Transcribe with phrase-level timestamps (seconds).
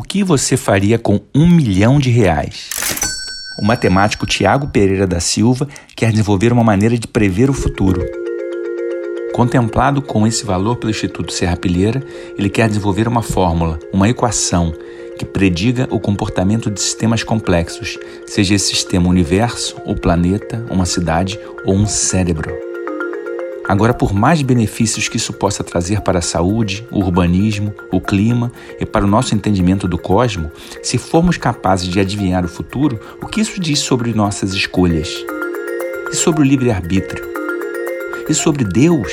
[0.00, 2.70] O que você faria com um milhão de reais?
[3.60, 8.02] O matemático Tiago Pereira da Silva quer desenvolver uma maneira de prever o futuro.
[9.34, 12.02] Contemplado com esse valor pelo Instituto Serrapilheira,
[12.38, 14.72] ele quer desenvolver uma fórmula, uma equação,
[15.18, 21.38] que prediga o comportamento de sistemas complexos, seja esse sistema universo, o planeta, uma cidade
[21.66, 22.69] ou um cérebro.
[23.70, 28.50] Agora, por mais benefícios que isso possa trazer para a saúde, o urbanismo, o clima
[28.80, 30.50] e para o nosso entendimento do cosmos,
[30.82, 35.08] se formos capazes de adivinhar o futuro, o que isso diz sobre nossas escolhas?
[36.10, 37.24] E sobre o livre-arbítrio?
[38.28, 39.12] E sobre Deus?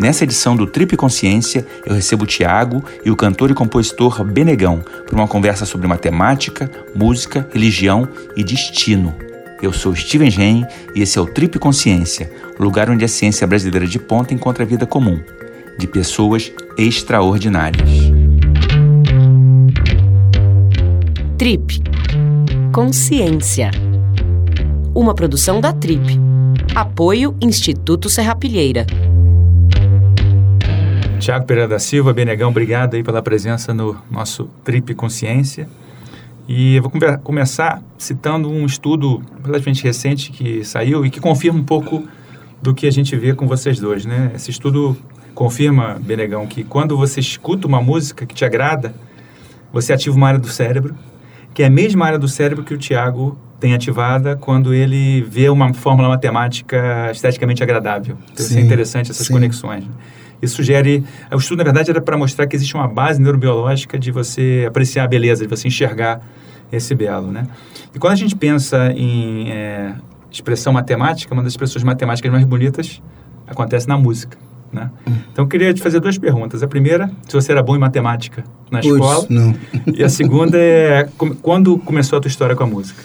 [0.00, 4.82] Nessa edição do Trip Consciência, eu recebo o Tiago e o cantor e compositor Benegão
[5.04, 9.14] para uma conversa sobre matemática, música, religião e destino.
[9.62, 12.28] Eu sou Steven Gen e esse é o Trip Consciência,
[12.62, 15.20] lugar onde a ciência brasileira de ponta encontra a vida comum,
[15.78, 17.90] de pessoas extraordinárias.
[21.36, 21.82] Trip
[22.72, 23.70] Consciência.
[24.94, 26.18] Uma produção da Trip.
[26.74, 28.86] Apoio Instituto Serrapilheira.
[31.18, 35.68] Tiago Pereira da Silva, Benegão, obrigado aí pela presença no nosso Trip Consciência.
[36.48, 41.60] E eu vou come começar citando um estudo relativamente recente que saiu e que confirma
[41.60, 42.02] um pouco
[42.62, 44.30] do que a gente vê com vocês dois, né?
[44.34, 44.96] Esse estudo
[45.34, 48.94] confirma, Benegão, que quando você escuta uma música que te agrada,
[49.72, 50.94] você ativa uma área do cérebro,
[51.52, 55.48] que é a mesma área do cérebro que o Tiago tem ativada quando ele vê
[55.48, 58.16] uma fórmula matemática esteticamente agradável.
[58.32, 59.32] Então, sim, isso é interessante, essas sim.
[59.32, 59.84] conexões.
[59.84, 59.90] Né?
[60.40, 61.04] Isso sugere.
[61.32, 65.04] O estudo, na verdade, era para mostrar que existe uma base neurobiológica de você apreciar
[65.04, 66.20] a beleza, de você enxergar
[66.72, 67.30] esse belo.
[67.30, 67.46] Né?
[67.94, 69.94] E quando a gente pensa em é,
[70.32, 73.02] expressão matemática, uma das expressões matemáticas mais bonitas
[73.46, 74.36] acontece na música.
[74.72, 74.90] Né?
[75.06, 75.12] Hum.
[75.32, 76.62] Então, eu queria te fazer duas perguntas.
[76.62, 79.26] A primeira, se você era bom em matemática na Puts, escola.
[79.28, 79.54] não.
[79.94, 81.08] E a segunda é,
[81.42, 83.02] quando começou a tua história com a música?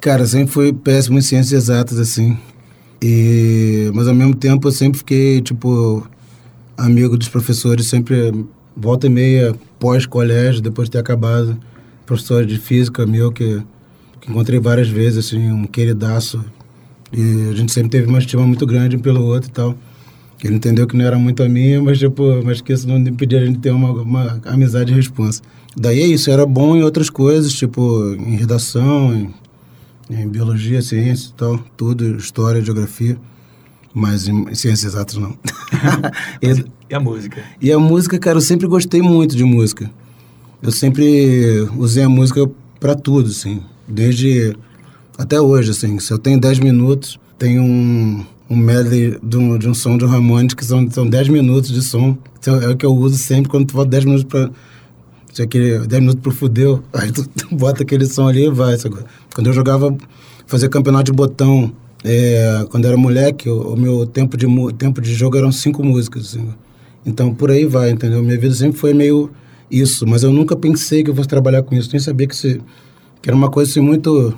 [0.00, 2.36] Cara, sempre fui péssimo em ciências exatas, assim.
[3.02, 6.06] E, mas, ao mesmo tempo, eu sempre fiquei, tipo,
[6.76, 8.46] amigo dos professores, sempre
[8.76, 11.58] volta e meia, pós-colégio, depois de ter acabado,
[12.06, 13.62] professor de física meu, que,
[14.20, 16.44] que encontrei várias vezes, assim, um queridaço.
[17.12, 19.76] E a gente sempre teve uma estima muito grande um pelo outro e tal.
[20.42, 23.40] Ele entendeu que não era muito a minha, mas, tipo, mas que isso não impedia
[23.40, 25.40] a gente ter uma, uma amizade e responsa.
[25.76, 29.32] Daí é isso, era bom em outras coisas, tipo, em redação, em,
[30.10, 33.16] em biologia, ciência e tal, tudo, história, geografia.
[33.94, 35.36] Mas em ciências exatas não.
[36.42, 37.42] e, e a música?
[37.60, 39.90] E a música, cara, eu sempre gostei muito de música.
[40.60, 43.62] Eu sempre usei a música para tudo, assim.
[43.86, 44.56] Desde
[45.22, 45.98] até hoje, assim.
[45.98, 50.04] Se eu tenho 10 minutos, tenho um, um medley de um, de um som de
[50.04, 52.16] Ramones, que são, são 10 minutos de som.
[52.38, 54.50] Então, é o que eu uso sempre quando tu volta 10 minutos para
[55.32, 58.76] se aquele 10 minutos pro fudeu, aí tu, tu, bota aquele som ali e vai.
[58.76, 58.96] Sabe?
[59.34, 59.96] Quando eu jogava,
[60.46, 61.72] fazia campeonato de botão
[62.04, 64.46] é, quando eu era moleque, o, o, meu tempo de,
[64.76, 66.26] tempo de jogo eram cinco músicas.
[66.26, 66.48] Assim.
[67.06, 68.22] Então, por aí vai, entendeu?
[68.22, 69.30] Minha vida sempre foi meio
[69.70, 71.88] isso, mas eu nunca pensei que eu fosse trabalhar com isso.
[71.92, 72.60] Nem sabia que, se,
[73.22, 74.34] que era uma coisa assim, muito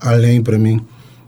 [0.00, 0.80] além para mim.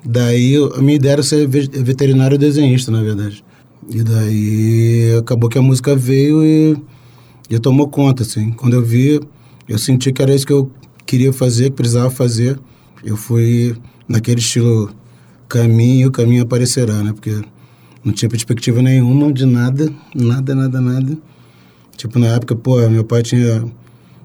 [0.05, 3.45] Daí, a minha ideia era ser veterinário desenhista, na verdade.
[3.91, 6.77] E daí, acabou que a música veio e,
[7.51, 8.53] e tomou conta, assim.
[8.53, 9.21] Quando eu vi,
[9.69, 10.71] eu senti que era isso que eu
[11.05, 12.59] queria fazer, que precisava fazer.
[13.05, 13.77] Eu fui
[14.09, 14.91] naquele estilo
[15.49, 17.12] caminho, o caminho aparecerá, né?
[17.12, 17.43] Porque
[18.05, 21.19] não tinha perspectiva nenhuma de nada, nada, nada, nada.
[21.97, 23.65] Tipo, na época, pô, meu pai tinha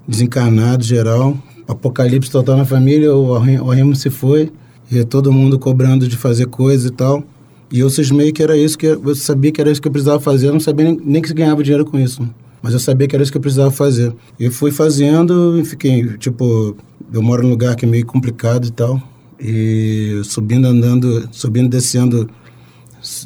[0.06, 4.52] desencarnado geral, apocalipse total na família, o Remo se foi,
[4.90, 7.24] e todo mundo cobrando de fazer coisa e tal.
[7.72, 10.20] E eu cismei que era isso que eu sabia que era isso que eu precisava
[10.20, 12.28] fazer, eu não sabia nem, nem que se ganhava dinheiro com isso.
[12.62, 14.14] Mas eu sabia que era isso que eu precisava fazer.
[14.40, 16.76] E fui fazendo e fiquei, tipo,
[17.12, 19.02] eu moro num lugar que é meio complicado e tal.
[19.38, 22.28] E subindo, andando, subindo, descendo,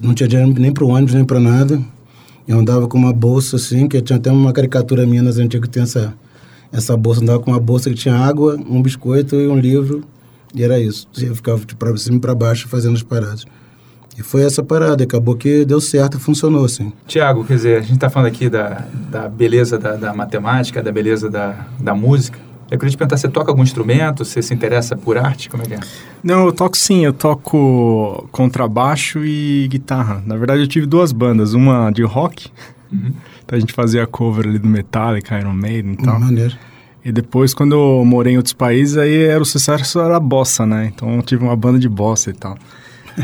[0.02, 1.80] não tinha dinheiro nem para o ônibus, nem para nada.
[2.48, 5.74] Eu andava com uma bolsa assim, que tinha até uma caricatura minha nas antigas que
[5.74, 6.14] tem essa,
[6.72, 7.22] essa bolsa.
[7.22, 10.04] Andava com uma bolsa que tinha água, um biscoito e um livro.
[10.54, 11.06] E era isso.
[11.20, 13.44] Eu ficava tipo, para cima e para baixo fazendo as paradas.
[14.16, 16.92] E foi essa parada, acabou que deu certo, funcionou assim.
[17.06, 20.90] Tiago, quer dizer, a gente está falando aqui da, da beleza da, da matemática, da
[20.90, 22.36] beleza da, da música.
[22.70, 24.24] Eu queria te perguntar, você toca algum instrumento?
[24.24, 25.48] Você se interessa por arte?
[25.48, 25.80] Como é que é?
[26.22, 27.04] Não, eu toco sim.
[27.04, 30.22] Eu toco contrabaixo e guitarra.
[30.26, 31.54] Na verdade, eu tive duas bandas.
[31.54, 32.50] Uma de rock.
[32.92, 33.12] Uhum.
[33.44, 36.18] Então a gente fazia cover ali do Metallica, Iron Maiden e tal.
[36.18, 36.56] Maneiro.
[37.04, 40.66] E depois, quando eu morei em outros países, aí era o sucesso era a bossa,
[40.66, 40.90] né?
[40.94, 42.56] Então eu tive uma banda de bossa e tal.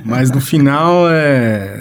[0.05, 1.81] Mas no final, é...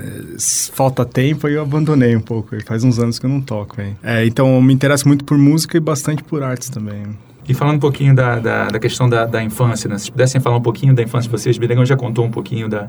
[0.74, 2.56] falta tempo e eu abandonei um pouco.
[2.66, 3.80] Faz uns anos que eu não toco.
[3.80, 3.96] Aí.
[4.04, 7.04] É, então eu me interesso muito por música e bastante por artes também.
[7.48, 9.98] E falando um pouquinho da, da, da questão da, da, infância, né?
[9.98, 12.88] se pudessem falar um pouquinho da infância de vocês, Bilegão já contou um pouquinho da,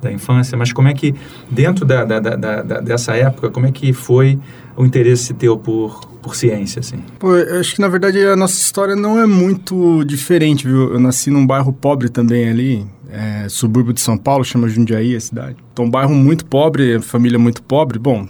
[0.00, 1.14] da infância, mas como é que,
[1.50, 4.38] dentro da, da, da, da, dessa época, como é que foi
[4.76, 7.02] o interesse teu por, por ciência, assim?
[7.18, 10.92] Pô, eu acho que, na verdade, a nossa história não é muito diferente, viu?
[10.92, 15.20] Eu nasci num bairro pobre também ali, é, subúrbio de São Paulo, chama Jundiaí a
[15.20, 15.56] cidade.
[15.72, 17.98] Então, um bairro muito pobre, família muito pobre.
[17.98, 18.28] Bom,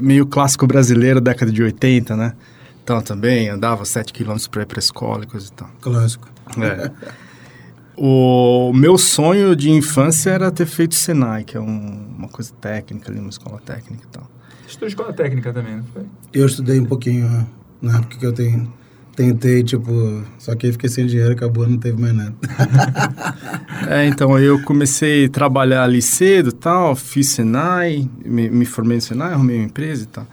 [0.00, 2.32] meio clássico brasileiro, década de 80, né?
[2.82, 5.68] Então, também andava 7 quilômetros para ir para a escola e coisa e tal.
[5.80, 6.28] Clássico.
[6.58, 6.90] É.
[7.96, 13.10] O meu sonho de infância era ter feito Senai, que é um, uma coisa técnica
[13.10, 14.30] ali, uma escola técnica e tal.
[14.66, 16.02] Estudou escola técnica também, não foi?
[16.32, 17.46] Eu estudei um pouquinho né?
[17.80, 18.70] na época que eu tenho,
[19.14, 22.34] tentei, tipo, só que aí fiquei sem dinheiro, acabou, não teve mais nada.
[23.88, 29.02] é, então eu comecei a trabalhar ali cedo tal, fiz Senai, me, me formei no
[29.02, 30.26] Senai, arrumei uma empresa e tal.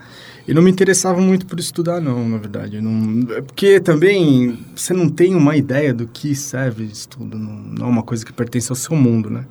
[0.46, 2.80] E não me interessava muito por estudar, não, na verdade.
[2.80, 7.86] Não, é porque também você não tem uma ideia do que serve estudo, não, não
[7.86, 9.46] é uma coisa que pertence ao seu mundo, né?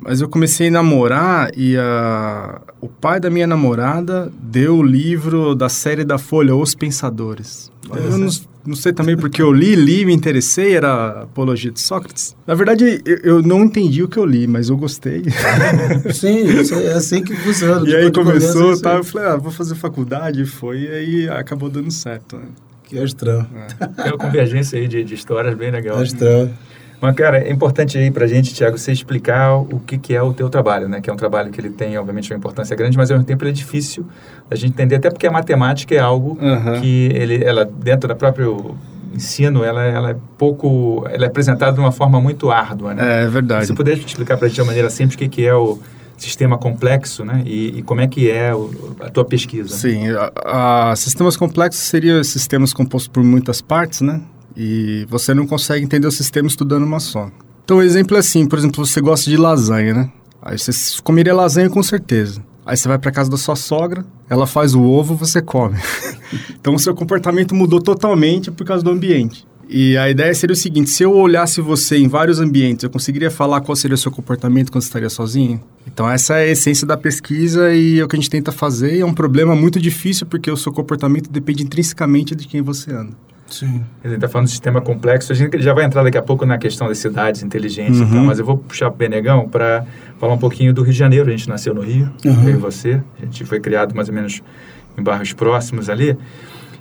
[0.00, 2.60] Mas eu comecei a namorar e a...
[2.80, 7.72] o pai da minha namorada deu o livro da série da Folha, Os Pensadores.
[7.90, 8.28] Eu não,
[8.68, 12.36] não, sei também porque eu li, li, me interessei, era Apologia de Sócrates.
[12.46, 15.24] Na verdade, eu, eu não entendi o que eu li, mas eu gostei.
[16.12, 16.44] Sim,
[16.84, 17.88] é assim que funciona.
[17.88, 21.90] E aí começou, tá, eu falei, ah, vou fazer faculdade, foi, e aí acabou dando
[21.90, 22.36] certo.
[22.36, 22.46] Né?
[22.84, 23.46] Que astral.
[23.54, 23.86] É.
[24.02, 25.98] Tem uma convergência aí de, de histórias bem legal.
[25.98, 26.48] Astral.
[27.00, 30.32] Mas, cara, é importante aí pra gente, Tiago, você explicar o que, que é o
[30.32, 31.00] teu trabalho, né?
[31.00, 33.44] Que é um trabalho que ele tem, obviamente, uma importância grande, mas ao mesmo tempo
[33.44, 34.04] ele é difícil
[34.50, 36.80] a gente entender, até porque a matemática é algo uhum.
[36.80, 38.76] que ele, ela, dentro do próprio
[39.14, 43.20] ensino, ela, ela é pouco, ela é apresentada de uma forma muito árdua, né?
[43.20, 43.62] É, é verdade.
[43.62, 45.78] Se você puder explicar pra gente de uma maneira simples o que, que é o
[46.16, 47.42] sistema complexo, né?
[47.46, 49.74] E, e, como é que é o, a tua pesquisa?
[49.74, 54.20] Sim, a, a, sistemas complexos seriam sistemas compostos por muitas partes, né?
[54.56, 57.30] E você não consegue entender o sistema estudando uma só.
[57.64, 60.12] Então, o exemplo é assim, por exemplo, você gosta de lasanha, né?
[60.40, 60.72] Aí você
[61.02, 62.42] comeria lasanha com certeza.
[62.64, 65.76] Aí você vai para casa da sua sogra, ela faz o ovo, você come.
[66.58, 69.46] então, o seu comportamento mudou totalmente por causa do ambiente.
[69.68, 73.30] E a ideia seria o seguinte: se eu olhasse você em vários ambientes, eu conseguiria
[73.30, 75.62] falar qual seria o seu comportamento quando você estaria sozinho?
[75.86, 78.98] Então, essa é a essência da pesquisa e é o que a gente tenta fazer.
[78.98, 83.14] É um problema muito difícil porque o seu comportamento depende intrinsecamente de quem você anda.
[83.48, 83.82] Sim.
[84.04, 85.32] Ele está falando de sistema complexo.
[85.32, 88.06] A gente já vai entrar daqui a pouco na questão das cidades inteligentes, uhum.
[88.06, 89.86] então, mas eu vou puxar o Benegão para
[90.18, 91.28] falar um pouquinho do Rio de Janeiro.
[91.28, 92.48] A gente nasceu no Rio, uhum.
[92.48, 93.02] eu e você.
[93.20, 94.42] A gente foi criado mais ou menos
[94.96, 96.16] em bairros próximos ali.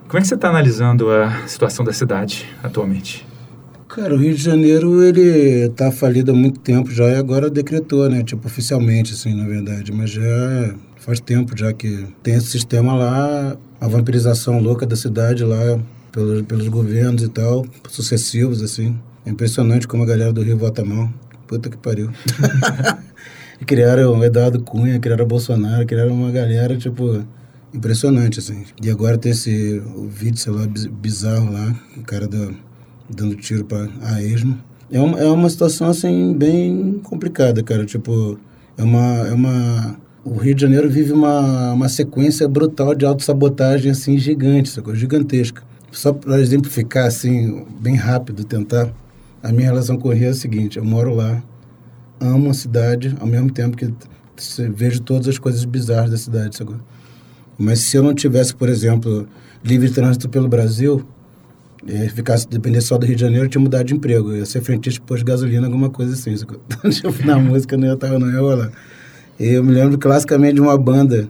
[0.08, 3.26] Como é que você está analisando a situação da cidade atualmente?
[3.90, 8.10] Cara, o Rio de Janeiro, ele está falido há muito tempo já e agora decretou,
[8.10, 8.22] né?
[8.24, 9.92] Tipo, oficialmente, assim, na verdade.
[9.92, 15.44] Mas já faz tempo já que tem esse sistema lá, a vampirização louca da cidade
[15.44, 15.80] lá,
[16.12, 18.98] pelos, pelos governos e tal, sucessivos, assim.
[19.26, 21.12] É impressionante como a galera do Rio vota mal.
[21.48, 22.10] Puta que pariu.
[23.60, 27.26] e criaram o Eduardo Cunha, criaram o Bolsonaro, criaram uma galera, tipo,
[27.74, 28.64] impressionante, assim.
[28.82, 32.56] E agora tem esse o vídeo, sei lá, bizarro lá, o cara do,
[33.10, 34.58] dando tiro pra a esmo.
[34.92, 37.86] É uma, é uma situação, assim, bem complicada, cara.
[37.86, 38.40] Tipo,
[38.78, 39.28] é uma...
[39.28, 44.68] É uma o Rio de Janeiro vive uma, uma sequência brutal de autossabotagem, assim, gigante,
[44.68, 44.94] sacou?
[44.94, 45.64] Gigantesca.
[45.92, 48.92] Só para exemplificar, assim, bem rápido, tentar.
[49.42, 51.42] A minha relação com o Rio é a seguinte: eu moro lá,
[52.20, 53.94] amo a cidade, ao mesmo tempo que
[54.74, 56.58] vejo todas as coisas bizarras da cidade.
[56.58, 56.76] Sabe?
[57.58, 59.28] Mas se eu não tivesse, por exemplo,
[59.64, 61.06] livre trânsito pelo Brasil,
[61.86, 64.32] e ficasse depender só do Rio de Janeiro, eu tinha mudado de emprego.
[64.32, 66.36] Eu ia ser frentista de posto de gasolina, alguma coisa assim.
[66.36, 66.60] tipo,
[67.26, 68.72] na música não ia estar, não ia rolar.
[69.40, 71.30] E eu me lembro classicamente de uma banda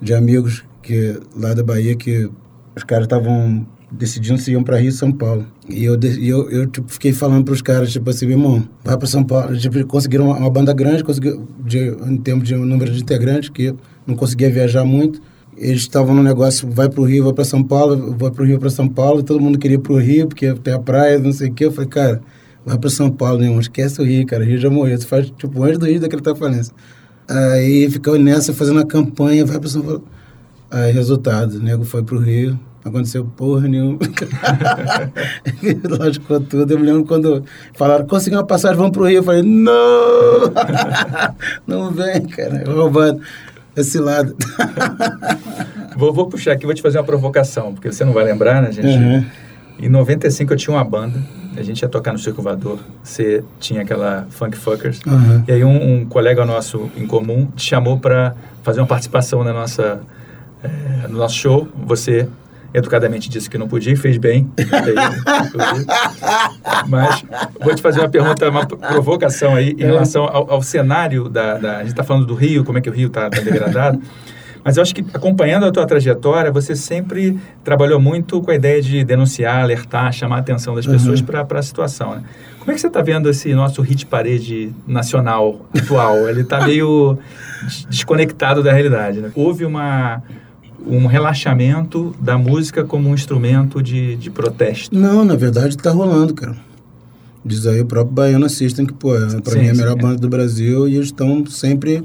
[0.00, 2.28] de amigos que lá da Bahia que
[2.74, 3.66] os caras estavam
[3.96, 5.46] decidindo se iam para Rio e São Paulo.
[5.68, 8.96] E eu, eu, eu tipo, fiquei falando para os caras, tipo assim, meu irmão, vai
[8.96, 9.56] para São Paulo.
[9.56, 11.02] Tipo, conseguiram uma, uma, banda grande,
[11.64, 13.74] de, em termos de número de integrantes, que
[14.06, 15.20] não conseguia viajar muito.
[15.56, 18.46] Eles estavam no negócio, vai para o Rio, vai para São Paulo, vai para o
[18.46, 20.78] Rio, para São Paulo, e todo mundo queria ir para o Rio, porque tem a
[20.78, 21.66] praia, não sei o quê.
[21.66, 22.20] Eu falei, cara,
[22.66, 24.98] vai para São Paulo, nenhum, esquece o Rio, cara, o Rio já morreu.
[24.98, 26.74] Você faz, tipo, antes do Rio daquele tá falência.
[27.28, 30.04] Aí ficou nessa, fazendo a campanha, vai para São Paulo.
[30.70, 33.98] Aí, resultado, o nego foi para o Rio, não aconteceu porra nenhuma.
[35.98, 36.72] Lógico, tudo.
[36.72, 39.18] Eu me lembro quando falaram, consegui uma passagem, vamos pro Rio.
[39.18, 40.52] Eu falei, não!
[41.66, 42.62] não vem, cara.
[42.70, 43.22] Roubando
[43.76, 44.36] esse lado.
[45.96, 48.70] vou, vou puxar aqui, vou te fazer uma provocação, porque você não vai lembrar, né,
[48.72, 48.86] gente?
[48.86, 49.24] Uhum.
[49.78, 51.20] Em 95 eu tinha uma banda,
[51.56, 55.42] a gente ia tocar no Circo Voador, você tinha aquela Funk Fuckers, uhum.
[55.48, 59.52] e aí um, um, colega nosso em comum te chamou para fazer uma participação na
[59.52, 60.00] nossa,
[60.62, 62.28] é, no nosso show, você
[62.74, 64.50] educadamente disse que não podia e fez bem.
[66.88, 67.24] Mas
[67.60, 69.86] vou te fazer uma pergunta, uma provocação aí em é.
[69.86, 72.90] relação ao, ao cenário da, da, A gente está falando do Rio, como é que
[72.90, 74.02] o Rio está tá degradado.
[74.64, 78.80] Mas eu acho que acompanhando a tua trajetória, você sempre trabalhou muito com a ideia
[78.80, 81.26] de denunciar, alertar, chamar a atenção das pessoas uhum.
[81.26, 82.14] para a situação.
[82.14, 82.22] Né?
[82.58, 86.26] Como é que você está vendo esse nosso hit parede nacional atual?
[86.30, 87.18] Ele está meio
[87.90, 89.20] desconectado da realidade.
[89.20, 89.30] Né?
[89.34, 90.22] Houve uma,
[90.86, 94.96] um relaxamento da música como um instrumento de, de protesto.
[94.96, 96.56] Não, na verdade está rolando, cara.
[97.44, 100.00] Diz aí o próprio Baiano System, que, pô, é, para mim é a melhor é.
[100.00, 102.02] banda do Brasil e eles estão sempre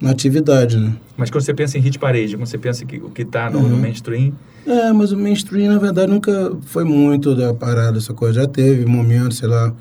[0.00, 0.94] na atividade, né?
[1.16, 3.58] Mas quando você pensa em hit parede, quando você pensa que o que está no,
[3.58, 3.68] uhum.
[3.68, 4.32] no, mainstream...
[4.64, 8.42] É, mas o mainstream, na verdade, nunca foi muito da parada, essa coisa.
[8.42, 9.72] Já teve momentos, sei lá,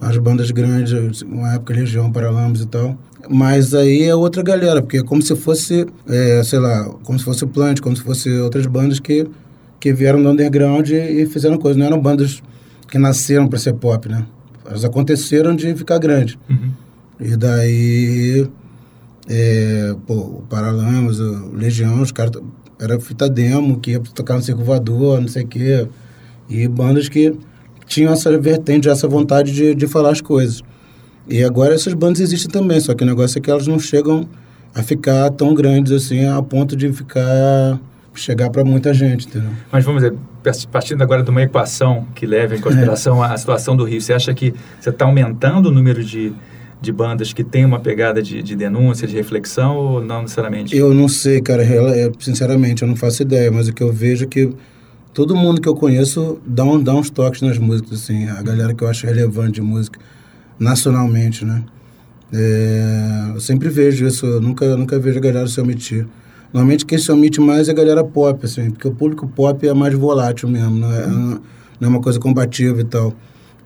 [0.00, 2.98] as bandas grandes, uma época Legião, Paralamas e tal.
[3.28, 7.24] Mas aí é outra galera, porque é como se fosse, é, sei lá, como se
[7.24, 9.26] fosse o Plant, como se fosse outras bandas que,
[9.80, 11.78] que vieram do underground e, e fizeram coisas.
[11.78, 12.42] Não eram bandas
[12.88, 14.24] que nasceram para ser pop, né?
[14.64, 16.38] Elas aconteceram de ficar grande.
[16.48, 16.70] Uhum.
[17.20, 18.46] E daí
[19.28, 22.32] é, pô, o Paralamas, o Legião, os caras.
[22.80, 25.88] Era fita demo, que ia tocar no Circo Voador, não sei o quê.
[26.48, 27.36] E bandas que
[27.86, 30.62] tinham essa vertente, essa vontade de, de falar as coisas.
[31.28, 34.28] E agora essas bandas existem também, só que o negócio é que elas não chegam
[34.74, 37.78] a ficar tão grandes assim, a ponto de ficar
[38.14, 39.50] chegar para muita gente, entendeu?
[39.70, 40.16] Mas vamos dizer,
[40.72, 43.32] partindo agora de uma equação que leva em consideração é.
[43.32, 46.32] a situação do Rio, você acha que você está aumentando o número de
[46.80, 50.76] de bandas que tem uma pegada de, de denúncia, de reflexão, ou não necessariamente?
[50.76, 51.64] Eu não sei, cara.
[52.20, 54.52] Sinceramente, eu não faço ideia, mas o que eu vejo é que
[55.12, 58.28] todo mundo que eu conheço dá, um, dá uns toques nas músicas, assim.
[58.28, 59.98] A galera que eu acho relevante de música,
[60.58, 61.62] nacionalmente, né?
[62.32, 66.06] É, eu sempre vejo isso, eu nunca, nunca vejo a galera se omitir.
[66.52, 69.74] Normalmente quem se omite mais é a galera pop, assim, porque o público pop é
[69.74, 71.40] mais volátil mesmo, não é, não
[71.82, 73.14] é uma coisa combativa e tal.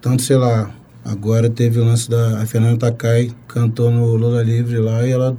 [0.00, 0.70] Tanto, sei lá,
[1.04, 5.37] Agora teve o lance da Fernanda Takai, cantou no Lula Livre lá e ela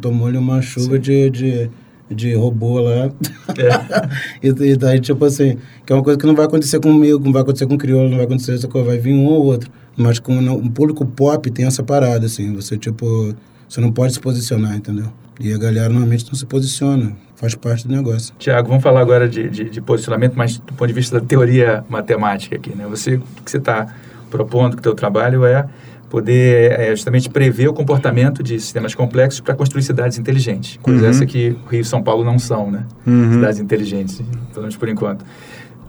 [0.00, 1.70] tomou-lhe uma chuva de, de,
[2.12, 3.10] de robô lá.
[3.58, 4.40] É.
[4.46, 7.32] e, e, daí, tipo assim, que é uma coisa que não vai acontecer comigo, não
[7.32, 9.70] vai acontecer com o crioulo, não vai acontecer essa coisa, vai vir um ou outro.
[9.96, 13.34] Mas com o público pop tem essa parada, assim, você, tipo,
[13.68, 15.12] você não pode se posicionar, entendeu?
[15.40, 18.34] E a galera normalmente não se posiciona, faz parte do negócio.
[18.38, 21.84] Tiago, vamos falar agora de, de, de, posicionamento, mas do ponto de vista da teoria
[21.88, 22.86] matemática aqui, né?
[22.88, 23.92] Você, o que você está
[24.30, 25.68] propondo que o teu trabalho é
[26.12, 30.78] poder é, justamente prever o comportamento de sistemas complexos para construir cidades inteligentes.
[30.82, 31.08] Coisa uhum.
[31.08, 32.84] essa que Rio e São Paulo não são, né?
[33.06, 33.32] Uhum.
[33.32, 35.24] Cidades inteligentes, pelo menos por enquanto.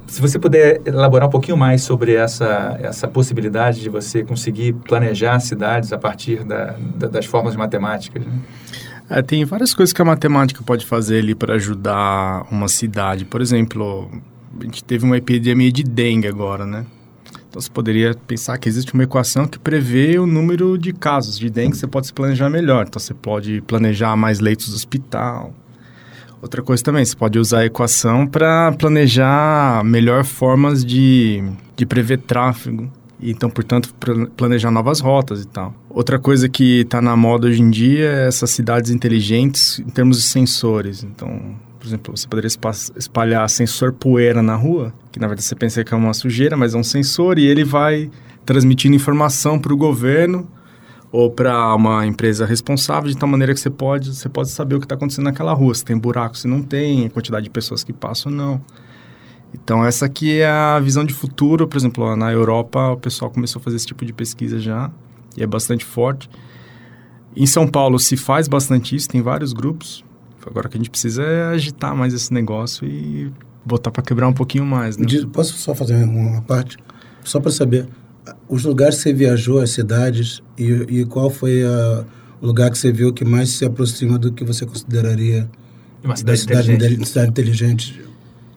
[0.08, 5.42] Se você puder elaborar um pouquinho mais sobre essa, essa possibilidade de você conseguir planejar
[5.42, 8.26] cidades a partir da, da, das formas matemáticas.
[8.26, 8.32] Né?
[9.10, 13.26] É, tem várias coisas que a matemática pode fazer ali para ajudar uma cidade.
[13.26, 14.10] Por exemplo,
[14.58, 16.86] a gente teve uma epidemia de dengue agora, né?
[17.54, 21.52] Então você poderia pensar que existe uma equação que prevê o número de casos de
[21.52, 22.88] dengue, você pode se planejar melhor.
[22.88, 25.54] Então você pode planejar mais leitos do hospital.
[26.42, 31.44] Outra coisa também, você pode usar a equação para planejar melhor formas de,
[31.76, 32.92] de prever tráfego.
[33.22, 33.94] Então, portanto,
[34.36, 35.76] planejar novas rotas e tal.
[35.92, 40.18] Outra coisa que está na moda hoje em dia é essas cidades inteligentes em termos
[40.18, 41.04] de sensores.
[41.04, 42.50] Então, por exemplo, você poderia
[42.98, 46.74] espalhar sensor poeira na rua, que na verdade você pensa que é uma sujeira, mas
[46.74, 48.10] é um sensor e ele vai
[48.44, 50.48] transmitindo informação para o governo
[51.12, 54.80] ou para uma empresa responsável de tal maneira que você pode, você pode saber o
[54.80, 57.84] que está acontecendo naquela rua, se tem buraco, se não tem, a quantidade de pessoas
[57.84, 58.62] que passam ou não.
[59.54, 63.60] Então essa aqui é a visão de futuro, por exemplo, na Europa o pessoal começou
[63.60, 64.90] a fazer esse tipo de pesquisa já
[65.38, 66.28] e é bastante forte.
[67.36, 70.04] Em São Paulo se faz bastante isso, tem vários grupos.
[70.44, 73.32] Agora o que a gente precisa é agitar mais esse negócio e
[73.66, 75.06] botar para quebrar um pouquinho mais, né?
[75.32, 76.78] Posso só fazer uma parte?
[77.24, 77.88] Só para saber,
[78.48, 82.06] os lugares que você viajou, as cidades, e, e qual foi a,
[82.42, 85.50] o lugar que você viu que mais se aproxima do que você consideraria
[86.04, 87.08] uma cidade, cidade, inteligente.
[87.08, 88.02] cidade inteligente?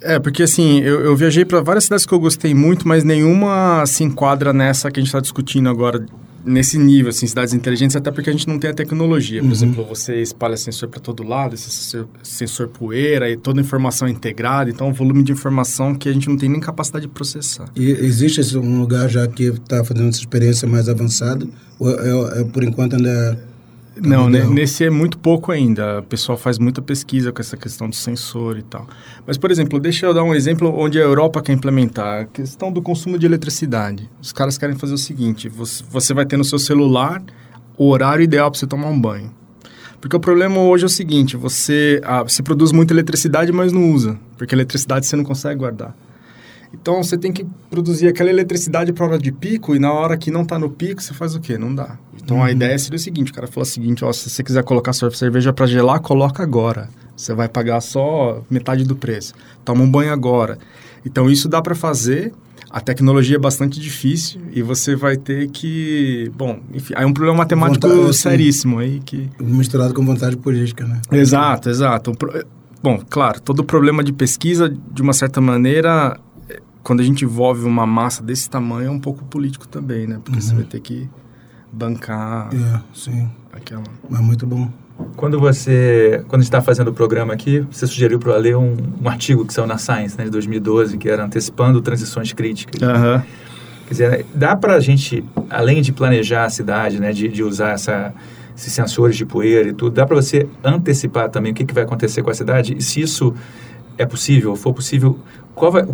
[0.00, 3.84] É, porque assim, eu, eu viajei para várias cidades que eu gostei muito, mas nenhuma
[3.86, 6.04] se enquadra nessa que a gente está discutindo agora
[6.46, 9.40] nesse nível, assim, cidades inteligentes, até porque a gente não tem a tecnologia.
[9.40, 9.52] Por uhum.
[9.52, 14.70] exemplo, você espalha sensor para todo lado, esse sensor, poeira e toda a informação integrada,
[14.70, 17.68] então é um volume de informação que a gente não tem nem capacidade de processar.
[17.74, 21.46] E existe um lugar já que está fazendo essa experiência mais avançada?
[21.78, 23.55] Ou é, é, por enquanto ainda é
[23.96, 26.00] não, nesse é muito pouco ainda.
[26.00, 28.86] O pessoal faz muita pesquisa com essa questão do sensor e tal.
[29.26, 32.22] Mas, por exemplo, deixa eu dar um exemplo onde a Europa quer implementar.
[32.22, 34.08] A questão do consumo de eletricidade.
[34.20, 37.22] Os caras querem fazer o seguinte, você, você vai ter no seu celular
[37.78, 39.32] o horário ideal para você tomar um banho.
[40.00, 43.92] Porque o problema hoje é o seguinte, você, ah, você produz muita eletricidade, mas não
[43.92, 44.18] usa.
[44.36, 45.96] Porque a eletricidade você não consegue guardar.
[46.80, 50.30] Então, você tem que produzir aquela eletricidade para hora de pico e na hora que
[50.30, 51.58] não está no pico, você faz o quê?
[51.58, 51.98] Não dá.
[52.22, 52.44] Então, uhum.
[52.44, 54.92] a ideia seria o seguinte, o cara falou o seguinte, ó, se você quiser colocar
[54.92, 56.88] sua cerveja para gelar, coloca agora.
[57.16, 59.32] Você vai pagar só metade do preço.
[59.64, 60.58] Toma um banho agora.
[61.04, 62.32] Então, isso dá para fazer
[62.70, 66.30] a tecnologia é bastante difícil e você vai ter que.
[66.36, 69.30] Bom, enfim, aí é um problema matemático vontade, assim, seríssimo aí que.
[69.40, 71.00] Misturado com vontade política, né?
[71.10, 72.12] Exato, exato.
[72.82, 76.18] Bom, claro, todo problema de pesquisa, de uma certa maneira,
[76.86, 80.20] quando a gente envolve uma massa desse tamanho, é um pouco político também, né?
[80.22, 80.40] Porque uhum.
[80.40, 81.10] você vai ter que
[81.72, 82.48] bancar.
[82.54, 83.28] É, sim.
[83.52, 83.82] Aquela.
[84.08, 84.70] Mas muito bom.
[85.16, 89.08] Quando você, quando está fazendo o programa aqui, você sugeriu para eu ler um, um,
[89.08, 92.80] artigo que saiu na Science, né, de 2012, que era antecipando transições críticas.
[92.80, 93.20] Uhum.
[93.88, 97.72] Quer dizer, dá para a gente, além de planejar a cidade, né, de, de usar
[97.72, 98.14] essa,
[98.56, 101.82] esses sensores de poeira e tudo, dá para você antecipar também o que, que vai
[101.82, 102.76] acontecer com a cidade?
[102.78, 103.34] E se isso
[103.98, 105.18] é possível, for possível,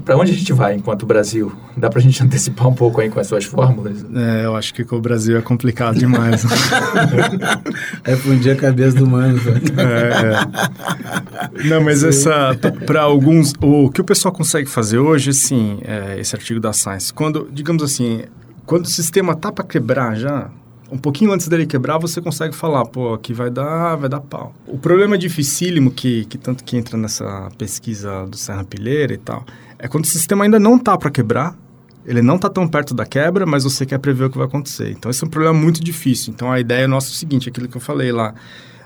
[0.04, 1.52] para onde a gente vai enquanto Brasil?
[1.76, 4.04] Dá para a gente antecipar um pouco aí com as suas fórmulas?
[4.14, 6.44] É, eu acho que com o Brasil é complicado demais.
[8.04, 9.38] é fundir a cabeça do mano.
[9.78, 11.68] É, é.
[11.68, 12.08] Não, mas Sim.
[12.08, 16.72] essa, para alguns, o que o pessoal consegue fazer hoje, sim, é, esse artigo da
[16.72, 18.22] Science, quando, digamos assim,
[18.66, 20.50] quando o sistema tá para quebrar já,
[20.92, 24.54] um pouquinho antes dele quebrar, você consegue falar, pô, aqui vai dar, vai dar pau.
[24.66, 29.42] O problema dificílimo que, que tanto que entra nessa pesquisa do Serra Pilheira e tal,
[29.78, 31.56] é quando o sistema ainda não tá para quebrar,
[32.04, 34.90] ele não está tão perto da quebra, mas você quer prever o que vai acontecer.
[34.90, 36.30] Então, esse é um problema muito difícil.
[36.34, 38.34] Então, a ideia nossa é o seguinte, aquilo que eu falei lá,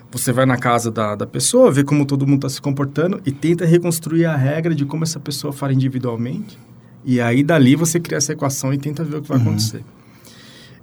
[0.09, 3.33] você vai na casa da, da pessoa, vê como todo mundo está se comportando e
[3.33, 6.57] tenta reconstruir a regra de como essa pessoa fala individualmente.
[7.03, 9.47] E aí, dali, você cria essa equação e tenta ver o que vai uhum.
[9.47, 9.83] acontecer.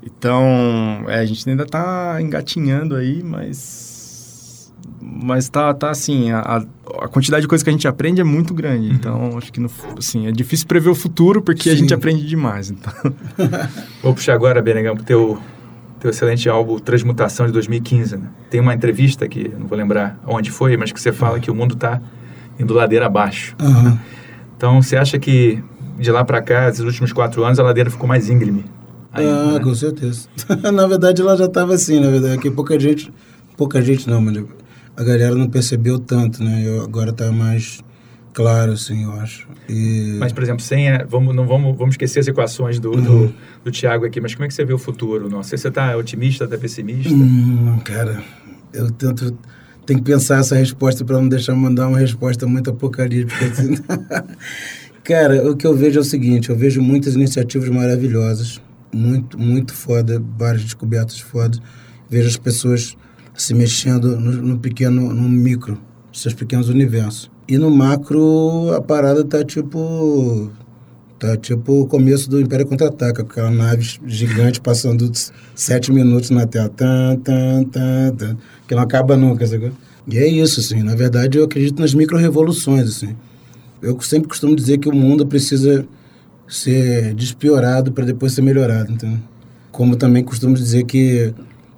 [0.04, 3.94] Então, é, a gente ainda está engatinhando aí, mas
[5.00, 6.64] mas tá, tá assim, a,
[7.00, 8.88] a quantidade de coisas que a gente aprende é muito grande.
[8.88, 8.94] Uhum.
[8.94, 11.70] Então, acho que no, assim, é difícil prever o futuro porque Sim.
[11.70, 12.70] a gente aprende demais.
[12.70, 12.92] Então.
[14.02, 15.38] Vou puxar agora, Benegão, pro teu,
[16.00, 18.16] teu excelente álbum Transmutação de 2015.
[18.16, 18.28] Né?
[18.50, 21.54] Tem uma entrevista que, não vou lembrar onde foi, mas que você fala que o
[21.54, 22.00] mundo está
[22.58, 23.54] indo ladeira abaixo.
[23.60, 23.98] Uhum.
[24.56, 25.62] Então, você acha que
[25.98, 28.64] de lá para cá, esses últimos quatro anos, a ladeira ficou mais íngreme?
[29.22, 29.60] Ah, né?
[29.60, 30.28] com certeza.
[30.72, 33.12] na verdade, ela já estava assim, na verdade, que pouca gente,
[33.56, 34.42] pouca gente não, mas
[34.96, 36.62] a galera não percebeu tanto, né?
[36.64, 37.80] Eu, agora está mais
[38.32, 39.48] claro, assim, eu acho.
[39.68, 40.16] E...
[40.18, 43.02] Mas, por exemplo, sem a, vamos, não vamos, vamos esquecer as equações do, uhum.
[43.26, 45.28] do, do Tiago aqui, mas como é que você vê o futuro?
[45.28, 47.12] Não sei se você está otimista, está pessimista?
[47.12, 48.22] Hum, cara,
[48.72, 49.36] eu tento
[49.86, 53.44] tem que pensar essa resposta para não deixar mandar uma resposta muito apocalíptica.
[53.44, 53.76] Assim.
[55.04, 58.60] Cara, o que eu vejo é o seguinte: eu vejo muitas iniciativas maravilhosas,
[58.94, 61.60] muito, muito foda, várias descobertas fodas.
[62.08, 62.96] Vejo as pessoas
[63.34, 65.78] se mexendo no, no pequeno, no micro,
[66.12, 67.30] seus pequenos universos.
[67.46, 70.50] E no macro, a parada tá tipo.
[71.18, 75.10] Tá tipo o começo do Império Contra-Ataca, aquela nave gigante passando
[75.54, 76.68] sete minutos na tela.
[76.68, 79.72] Tan, tan, tan, tan, que não acaba nunca, sabe?
[80.06, 80.82] E é isso, assim.
[80.82, 83.16] Na verdade, eu acredito nas micro-revoluções, assim.
[83.80, 85.86] Eu sempre costumo dizer que o mundo precisa
[86.46, 88.92] ser despiorado para depois ser melhorado.
[88.92, 89.20] Então,
[89.70, 91.34] como também costumo dizer que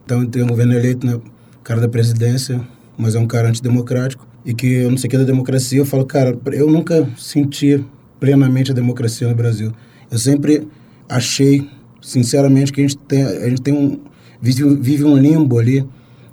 [0.06, 1.18] então, tem um governo eleito, né,
[1.64, 2.60] cara da presidência,
[2.96, 5.80] mas é um cara antidemocrático, e que eu não sei o que é da democracia,
[5.80, 7.84] eu falo, cara, eu nunca senti
[8.20, 9.72] plenamente a democracia no Brasil.
[10.08, 10.68] Eu sempre
[11.08, 11.68] achei,
[12.00, 14.00] sinceramente, que a gente tem, a gente tem um,
[14.40, 15.84] vive, vive um limbo ali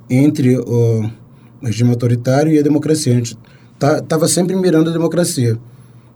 [0.07, 1.09] entre o
[1.63, 3.11] regime autoritário e a democracia.
[3.11, 3.35] A gente
[3.79, 5.57] tá, tava sempre mirando a democracia.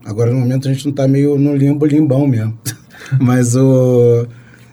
[0.08, 2.58] Agora, no momento, a gente não está meio no limbo, limbão mesmo.
[3.20, 4.26] mas, o,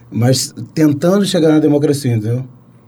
[0.09, 2.45] mas tentando chegar na democracia, entendeu?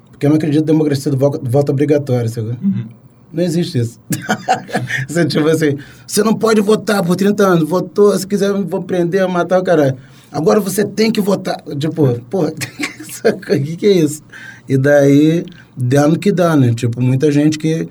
[0.09, 2.57] Porque eu não acredito na democracia do voto, do voto obrigatório, sabe?
[2.63, 2.85] Uhum.
[3.33, 3.99] Não existe isso.
[5.05, 7.69] você, tipo assim, você não pode votar por 30 anos.
[7.69, 9.97] Votou, se quiser, vou prender, matar o caralho.
[10.31, 11.61] Agora você tem que votar.
[11.77, 12.53] Tipo, porra,
[13.27, 14.23] o que, que é isso?
[14.69, 16.73] E daí, dá no que dá, né?
[16.73, 17.89] Tipo, muita gente que,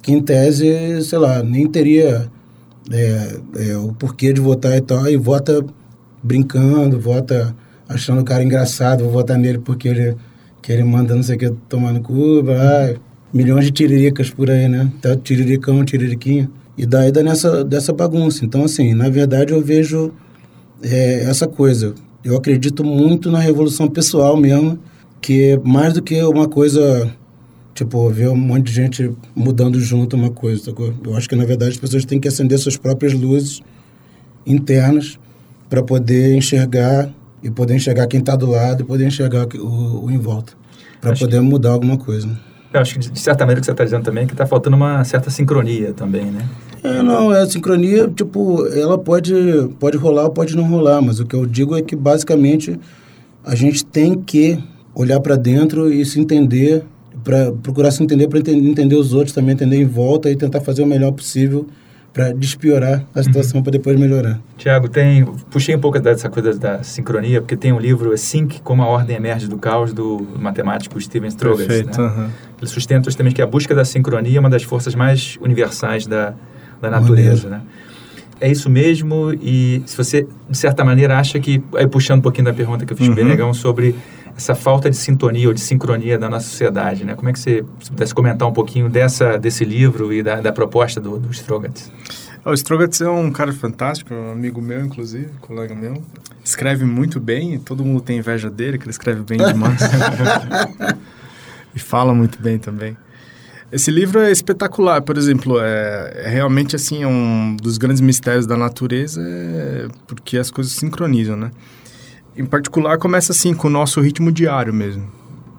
[0.00, 2.30] que em tese, sei lá, nem teria
[2.92, 5.64] é, é, o porquê de votar e tal, e vota
[6.22, 7.54] brincando, vota
[7.88, 10.16] achando o cara engraçado, vou votar nele porque ele,
[10.62, 12.02] que ele manda não sei o que tomar no
[12.50, 12.94] ah,
[13.32, 14.90] milhões de tiriricas por aí, né?
[15.00, 16.50] Tá tiriricão, tiririquinha.
[16.76, 18.44] E daí dá nessa, dessa bagunça.
[18.44, 20.12] Então, assim, na verdade eu vejo
[20.82, 21.94] é, essa coisa.
[22.24, 24.78] Eu acredito muito na revolução pessoal mesmo,
[25.20, 27.10] que é mais do que uma coisa
[27.80, 30.64] Tipo, ver um monte de gente mudando junto uma coisa.
[30.64, 30.92] Sacou?
[31.02, 33.62] Eu acho que, na verdade, as pessoas têm que acender suas próprias luzes
[34.46, 35.18] internas
[35.66, 37.08] para poder enxergar
[37.42, 40.52] e poder enxergar quem está do lado e poder enxergar o, o em volta.
[41.00, 42.28] Para poder que, mudar alguma coisa.
[42.70, 44.44] Eu acho que, de certa maneira, o que você está dizendo também é que está
[44.44, 46.46] faltando uma certa sincronia também, né?
[46.84, 49.32] É, não, é a sincronia, tipo, ela pode,
[49.78, 52.78] pode rolar ou pode não rolar, mas o que eu digo é que, basicamente,
[53.42, 54.62] a gente tem que
[54.94, 56.84] olhar para dentro e se entender,
[57.24, 60.60] para procurar se entender, para entender, entender os outros também, entender em volta e tentar
[60.60, 61.66] fazer o melhor possível
[62.12, 63.62] para despiorar a situação uhum.
[63.62, 64.40] para depois melhorar.
[64.56, 68.82] Tiago, tem puxei um pouco dessa coisa da sincronia, porque tem um livro Sync, como
[68.82, 72.08] a ordem emerge do caos do matemático Steven Strogatz, Perfeito, né?
[72.08, 72.28] Uhum.
[72.60, 76.34] Ele sustenta justamente que a busca da sincronia é uma das forças mais universais da,
[76.80, 77.60] da natureza, né?
[78.40, 82.46] É isso mesmo e se você de certa maneira acha que aí puxando um pouquinho
[82.46, 83.14] da pergunta que eu fiz uhum.
[83.14, 83.94] Benegão sobre
[84.40, 87.14] essa falta de sintonia ou de sincronia da nossa sociedade, né?
[87.14, 90.50] Como é que você se pudesse comentar um pouquinho dessa desse livro e da, da
[90.50, 91.92] proposta do, do Strogatz?
[92.42, 96.02] O Strogatz é um cara fantástico, um amigo meu, inclusive, colega meu.
[96.42, 99.78] Escreve muito bem, todo mundo tem inveja dele, que ele escreve bem demais.
[101.76, 102.96] e fala muito bem também.
[103.70, 108.46] Esse livro é espetacular, por exemplo, é, é realmente assim, é um dos grandes mistérios
[108.46, 111.50] da natureza, é porque as coisas sincronizam, né?
[112.40, 115.06] Em particular, começa assim, com o nosso ritmo diário mesmo.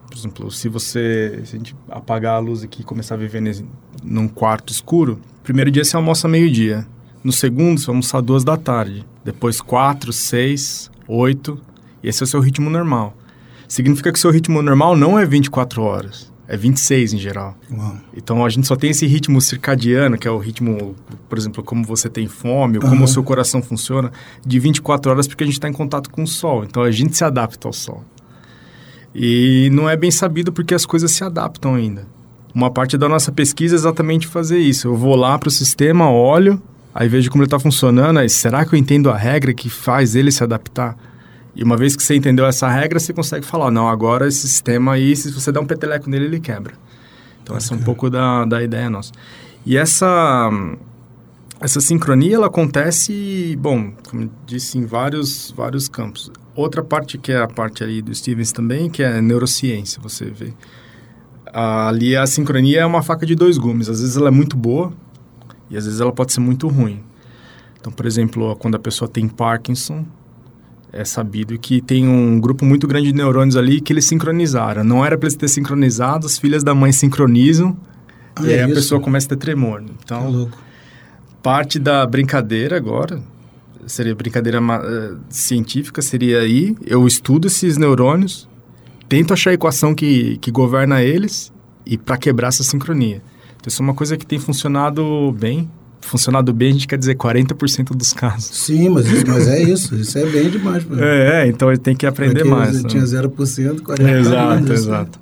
[0.09, 3.39] Por exemplo, se você se a gente apagar a luz aqui e começar a viver
[3.39, 3.63] nesse,
[4.03, 6.87] num quarto escuro, primeiro dia você almoça meio-dia.
[7.23, 9.05] No segundo, você vai almoçar duas da tarde.
[9.23, 11.61] Depois quatro, seis, oito.
[12.01, 13.15] E esse é o seu ritmo normal.
[13.67, 16.30] Significa que o seu ritmo normal não é 24 horas.
[16.51, 17.55] É 26 em geral.
[17.71, 17.95] Uau.
[18.13, 20.93] Então a gente só tem esse ritmo circadiano, que é o ritmo,
[21.29, 23.03] por exemplo, como você tem fome, ou como uhum.
[23.05, 24.11] o seu coração funciona,
[24.45, 26.65] de 24 horas porque a gente está em contato com o sol.
[26.65, 28.03] Então a gente se adapta ao sol.
[29.15, 32.05] E não é bem sabido porque as coisas se adaptam ainda.
[32.53, 34.89] Uma parte da nossa pesquisa é exatamente fazer isso.
[34.89, 36.61] Eu vou lá para o sistema, olho,
[36.93, 38.19] aí vejo como ele está funcionando.
[38.19, 40.97] Aí, será que eu entendo a regra que faz ele se adaptar?
[41.55, 44.93] E uma vez que você entendeu essa regra, você consegue falar, não, agora esse sistema
[44.93, 46.73] aí, se você der um peteleco nele, ele quebra.
[47.43, 49.11] Então, essa é um pouco da, da ideia nossa.
[49.65, 50.49] E essa,
[51.59, 56.31] essa sincronia, ela acontece, bom, como disse, em vários, vários campos.
[56.55, 60.53] Outra parte que é a parte ali do Stevens também, que é neurociência, você vê.
[61.53, 63.89] Ali a sincronia é uma faca de dois gumes.
[63.89, 64.93] Às vezes ela é muito boa
[65.69, 67.03] e às vezes ela pode ser muito ruim.
[67.79, 70.05] Então, por exemplo, quando a pessoa tem Parkinson,
[70.93, 74.83] é sabido que tem um grupo muito grande de neurônios ali que eles sincronizaram.
[74.83, 77.77] Não era para eles ter sincronizado, as filhas da mãe sincronizam
[78.35, 78.71] ah, e é aí isso?
[78.71, 79.83] a pessoa começa a ter tremor.
[80.03, 80.49] Então,
[81.41, 83.21] parte da brincadeira agora,
[83.87, 88.49] seria brincadeira uh, científica, seria aí, eu estudo esses neurônios,
[89.07, 91.51] tento achar a equação que, que governa eles
[91.85, 93.21] e para quebrar essa sincronia.
[93.55, 95.69] Então, isso é uma coisa que tem funcionado bem
[96.01, 98.57] funcionado bem, a gente quer dizer 40% dos casos.
[98.57, 99.95] Sim, mas, mas é isso.
[99.95, 100.85] Isso é bem demais.
[100.97, 102.83] É, é, então ele tem que aprender mais.
[102.83, 102.89] Né?
[102.89, 103.29] Tinha 0%,
[103.81, 104.19] 40%.
[104.19, 105.19] Exato, exato.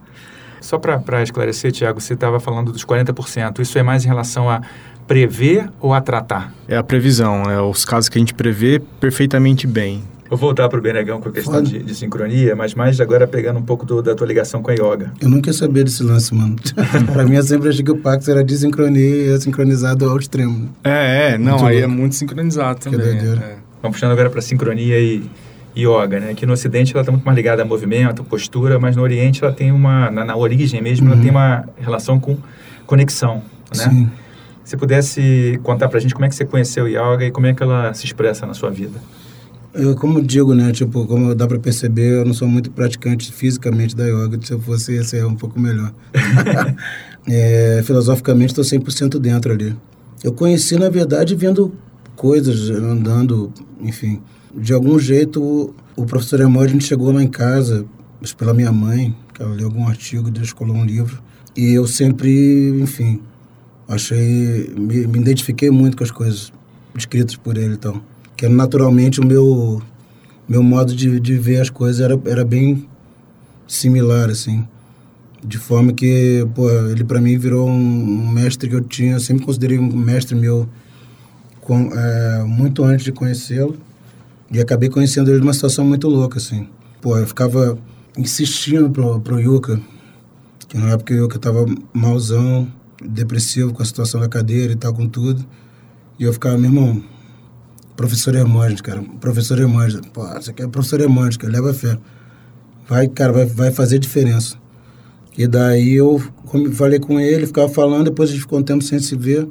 [0.61, 3.59] Só para esclarecer, Tiago, você estava falando dos 40%.
[3.59, 4.61] Isso é mais em relação a
[5.07, 6.53] prever ou a tratar?
[6.67, 10.03] É a previsão, é os casos que a gente prevê perfeitamente bem.
[10.29, 13.57] Vou voltar para o Benegão com a questão de, de, sincronia, mas mais agora pegando
[13.57, 15.11] um pouco do, da tua ligação com a yoga.
[15.19, 16.55] Eu quero saber desse lance, mano.
[17.11, 20.69] para mim, eu sempre achei que o Pax era de sincronia e sincronizado ao extremo.
[20.83, 21.93] É, é, não, muito aí é louco.
[21.93, 23.17] é muito sincronizado também.
[23.17, 23.57] Que é.
[23.81, 25.27] Vamos puxando agora para sincronia e
[25.75, 26.31] yoga, né?
[26.31, 29.53] Aqui no Ocidente ela está muito mais ligada a movimento, postura, mas no Oriente ela
[29.53, 31.13] tem uma, na, na origem mesmo, uhum.
[31.13, 32.37] ela tem uma relação com
[32.85, 33.41] conexão,
[33.75, 33.83] né?
[33.83, 34.11] Sim.
[34.63, 37.53] Se pudesse contar para a gente como é que você conheceu yoga e como é
[37.55, 38.99] que ela se expressa na sua vida.
[39.79, 43.95] Eu, como digo, né, tipo, como dá para perceber, eu não sou muito praticante fisicamente
[43.95, 44.37] da yoga.
[44.43, 45.93] Se eu fosse, ia ser um pouco melhor.
[47.25, 49.73] é, filosoficamente, estou 100% dentro ali.
[50.21, 51.73] Eu conheci, na verdade, vendo
[52.13, 54.21] coisas, andando, enfim.
[54.53, 57.85] De algum jeito, o professor Emógenes chegou lá em casa,
[58.37, 61.21] pela minha mãe, que ela leu algum artigo, descolou um livro.
[61.55, 63.21] E eu sempre, enfim,
[63.87, 66.51] achei, me, me identifiquei muito com as coisas
[66.97, 68.01] escritas por ele, então
[68.39, 69.81] que naturalmente o meu
[70.47, 72.87] meu modo de, de ver as coisas era, era bem
[73.67, 74.65] similar assim.
[75.45, 79.19] De forma que pô, ele para mim virou um, um, mestre que eu tinha eu
[79.19, 80.69] sempre considerei um mestre meu
[81.59, 83.75] com, é, muito antes de conhecê-lo.
[84.49, 86.65] E acabei conhecendo ele numa situação muito louca assim.
[87.01, 87.77] Pô eu ficava
[88.17, 89.81] insistindo pro pro Yuka
[90.69, 92.71] que na época o Yuka tava malzão
[93.03, 95.45] depressivo com a situação da cadeira e tal com tudo.
[96.17, 97.03] E eu ficava meu irmão
[97.99, 99.03] professor Hermógenes, cara.
[99.19, 100.07] Professor Hermógenes.
[100.13, 101.51] Pô, você quer professor Hermógenes, cara.
[101.51, 101.97] Leva fé.
[102.87, 104.55] Vai, cara, vai, vai fazer diferença.
[105.37, 106.21] E daí eu
[106.73, 109.45] falei com ele, ficava falando, depois a gente ficou um tempo sem se ver.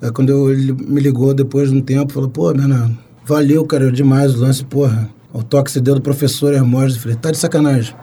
[0.00, 3.90] Aí quando eu, ele me ligou depois de um tempo, falou, pô, Bernardo, valeu, cara,
[3.90, 5.08] demais o lance, porra.
[5.32, 6.98] O toque se deu do professor Hermógenes.
[6.98, 7.94] Falei, tá de sacanagem.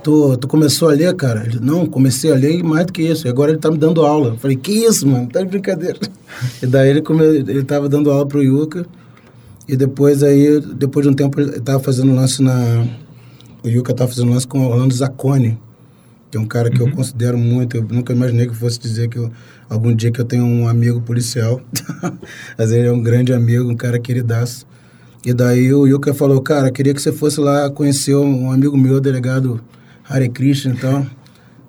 [0.00, 1.44] tu, tu começou a ler, cara?
[1.44, 3.26] Ele, não, comecei a ler e mais do que isso.
[3.26, 4.28] E agora ele tá me dando aula.
[4.28, 5.28] Eu falei, que isso, mano?
[5.28, 5.98] Tá de brincadeira.
[6.62, 8.86] e daí ele, come, ele tava dando aula pro Yuka.
[9.68, 12.86] E depois aí, depois de um tempo, ele tava fazendo lance na...
[13.62, 15.58] O Yuka tava fazendo lance com o Orlando Zacconi,
[16.30, 16.88] que é um cara que uhum.
[16.88, 17.76] eu considero muito.
[17.76, 19.30] Eu nunca imaginei que fosse dizer que eu,
[19.68, 21.60] algum dia que eu tenho um amigo policial.
[22.56, 24.66] Mas ele é um grande amigo, um cara queridaço.
[25.22, 29.00] E daí o Yuka falou, cara, queria que você fosse lá conhecer um amigo meu,
[29.00, 29.60] delegado
[30.08, 31.06] Hare Krishna e tal.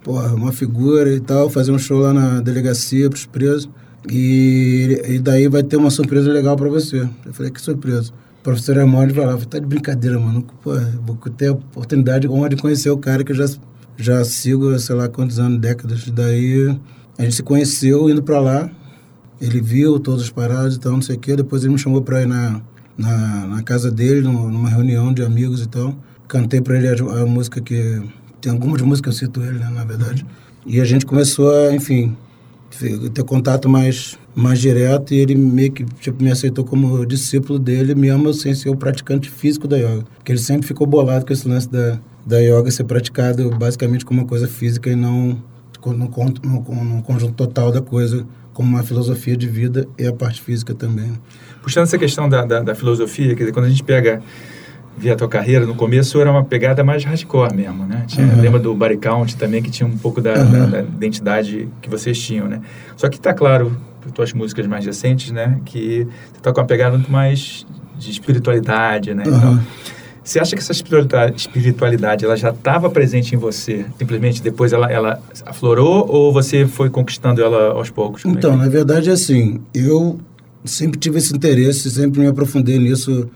[0.01, 3.69] Porra, uma figura e tal, fazer um show lá na delegacia pros presos.
[4.07, 7.07] E, e daí vai ter uma surpresa legal para você.
[7.25, 8.11] Eu falei, que surpresa?
[8.39, 10.45] O professor Amor vai lá, tá de brincadeira, mano.
[10.61, 10.71] Pô,
[11.05, 13.45] vou ter a oportunidade de conhecer o cara que eu já,
[13.97, 16.09] já sigo, sei lá quantos anos, décadas.
[16.09, 16.73] Daí
[17.17, 18.69] a gente se conheceu indo para lá.
[19.41, 21.35] Ele viu todas as paradas e tal, não sei o quê.
[21.35, 22.61] Depois ele me chamou para ir na,
[22.97, 25.95] na, na, casa dele, numa reunião de amigos e tal.
[26.27, 28.01] Cantei para ele a, a, música que.
[28.39, 30.25] Tem algumas músicas que eu cito ele, né, na verdade.
[30.65, 32.15] E a gente começou a, enfim,
[33.13, 37.95] ter contato mais, mais direto e ele meio que tipo, me aceitou como discípulo dele,
[37.95, 40.05] mesmo sem ser o praticante físico da yoga.
[40.15, 44.21] Porque ele sempre ficou bolado com esse lance da, da yoga ser praticado basicamente como
[44.21, 45.41] uma coisa física e não
[45.85, 50.41] no, no, no conjunto total da coisa, como uma filosofia de vida e a parte
[50.41, 51.13] física também.
[51.61, 54.21] Puxando essa questão da, da, da filosofia, quer dizer, quando a gente pega
[54.99, 58.03] via a tua carreira, no começo era uma pegada mais hardcore mesmo, né?
[58.05, 58.41] Tinha, uhum.
[58.41, 60.51] Lembra do Body Count também, que tinha um pouco da, uhum.
[60.51, 62.61] da, da identidade que vocês tinham, né?
[62.97, 65.59] Só que tá claro, por tuas músicas mais recentes, né?
[65.65, 67.65] Que você tá com uma pegada muito mais
[67.97, 69.23] de espiritualidade, né?
[69.25, 69.37] Uhum.
[69.37, 69.59] Então,
[70.21, 73.85] você acha que essa espiritualidade ela já estava presente em você?
[73.97, 78.25] Simplesmente depois ela, ela aflorou ou você foi conquistando ela aos poucos?
[78.25, 78.57] É então, é?
[78.57, 80.19] na verdade, é assim, eu
[80.63, 83.29] sempre tive esse interesse, sempre me aprofundei nisso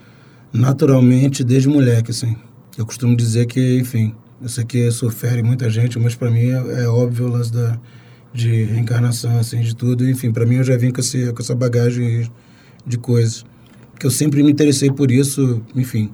[0.54, 2.34] naturalmente desde moleque, assim.
[2.78, 6.46] Eu costumo dizer que, enfim, eu sei que isso fere muita gente, mas para mim
[6.46, 7.78] é, é, óbvio o lance da,
[8.32, 10.08] de reencarnação, assim, de tudo.
[10.08, 12.30] Enfim, para mim eu já vim com, esse, com essa bagagem
[12.86, 13.44] de coisas.
[13.98, 16.10] Que eu sempre me interessei por isso, enfim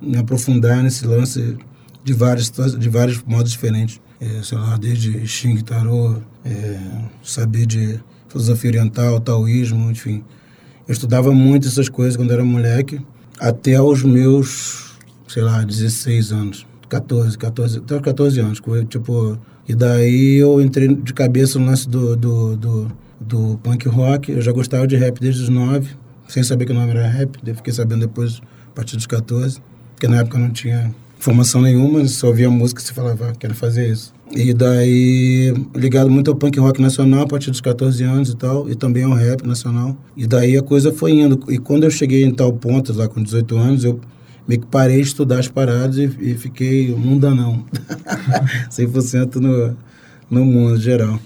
[0.00, 1.56] me aprofundar nesse lance
[2.02, 4.00] de vários, de vários modos diferentes.
[4.20, 6.78] É, sei lá, desde Xing Tarô, é,
[7.22, 10.24] saber de filosofia oriental, taoísmo, enfim.
[10.86, 13.00] Eu estudava muito essas coisas quando era moleque,
[13.40, 16.66] até os meus, sei lá, 16 anos.
[16.88, 18.60] 14, 14, até os 14 anos.
[18.88, 24.30] Tipo, e daí eu entrei de cabeça no lance do, do, do, do punk rock.
[24.30, 25.88] Eu já gostava de rap desde os 9,
[26.28, 27.38] sem saber que o nome era rap.
[27.56, 29.60] Fiquei sabendo depois, a partir dos 14
[30.00, 33.54] porque na época não tinha formação nenhuma, só ouvia música e se falava, ah, quero
[33.54, 34.12] fazer isso.
[34.32, 38.68] E daí, ligado muito ao punk rock nacional a partir dos 14 anos e tal,
[38.68, 39.96] e também ao rap nacional.
[40.16, 41.40] E daí a coisa foi indo.
[41.48, 44.00] E quando eu cheguei em tal ponto, lá com 18 anos, eu
[44.48, 47.64] meio que parei de estudar as paradas e, e fiquei mundanão.
[48.70, 49.76] 100% no,
[50.30, 51.18] no mundo geral.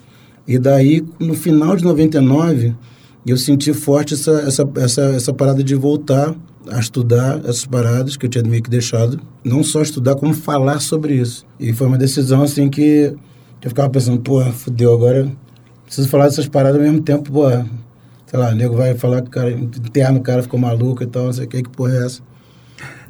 [0.47, 2.75] E daí, no final de 99,
[3.27, 6.35] eu senti forte essa, essa, essa, essa parada de voltar
[6.71, 9.21] a estudar essas paradas que eu tinha meio que deixado.
[9.43, 11.47] Não só estudar, como falar sobre isso.
[11.59, 13.15] E foi uma decisão, assim, que
[13.63, 15.31] eu ficava pensando, pô, fudeu, agora
[15.85, 17.49] preciso falar dessas paradas ao mesmo tempo, pô,
[18.27, 21.07] sei lá, o nego vai falar que o cara, interno o cara ficou maluco e
[21.07, 22.23] tal, não sei o que, que porra é essa.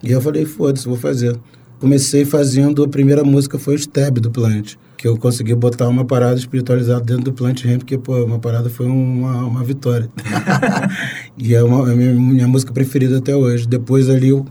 [0.02, 1.38] E eu falei, foda-se, vou fazer.
[1.80, 6.02] Comecei fazendo, a primeira música foi o Stab do Plant que eu consegui botar uma
[6.02, 10.08] parada espiritualizada dentro do Plant Ramp, porque, pô, uma parada foi uma, uma vitória.
[11.36, 13.68] e é, uma, é a minha, minha, música preferida até hoje.
[13.68, 14.46] Depois ali eu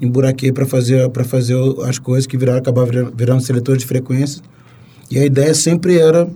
[0.00, 4.40] emburaquei para fazer, pra fazer as coisas que viraram, acabaram virando, seletor de frequência.
[5.10, 6.30] E a ideia sempre era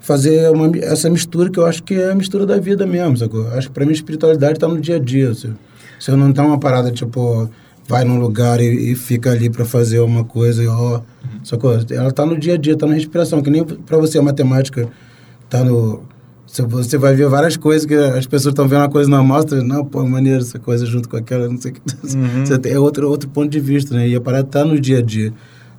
[0.00, 3.48] fazer uma, essa mistura que eu acho que é a mistura da vida mesmo, sacou?
[3.52, 5.32] Acho que para mim a espiritualidade está no dia a dia.
[5.32, 5.50] Se,
[5.98, 7.48] se eu não tá uma parada tipo
[7.88, 11.00] vai num lugar e, e fica ali para fazer uma coisa e ó,
[11.42, 14.18] só que ela tá no dia a dia, tá na respiração, que nem para você
[14.18, 14.88] a matemática
[15.48, 16.02] tá no
[16.66, 19.84] você vai ver várias coisas que as pessoas estão vendo uma coisa na mostra, não,
[19.84, 22.16] pô, maneiro essa coisa junto com aquela, não sei o que.
[22.16, 22.46] Uhum.
[22.46, 24.08] Você tem, é outro, outro ponto de vista, né?
[24.08, 25.32] E a parada tá no dia a dia.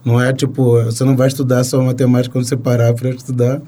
[0.05, 3.61] Não é tipo, você não vai estudar só matemática quando você parar para estudar.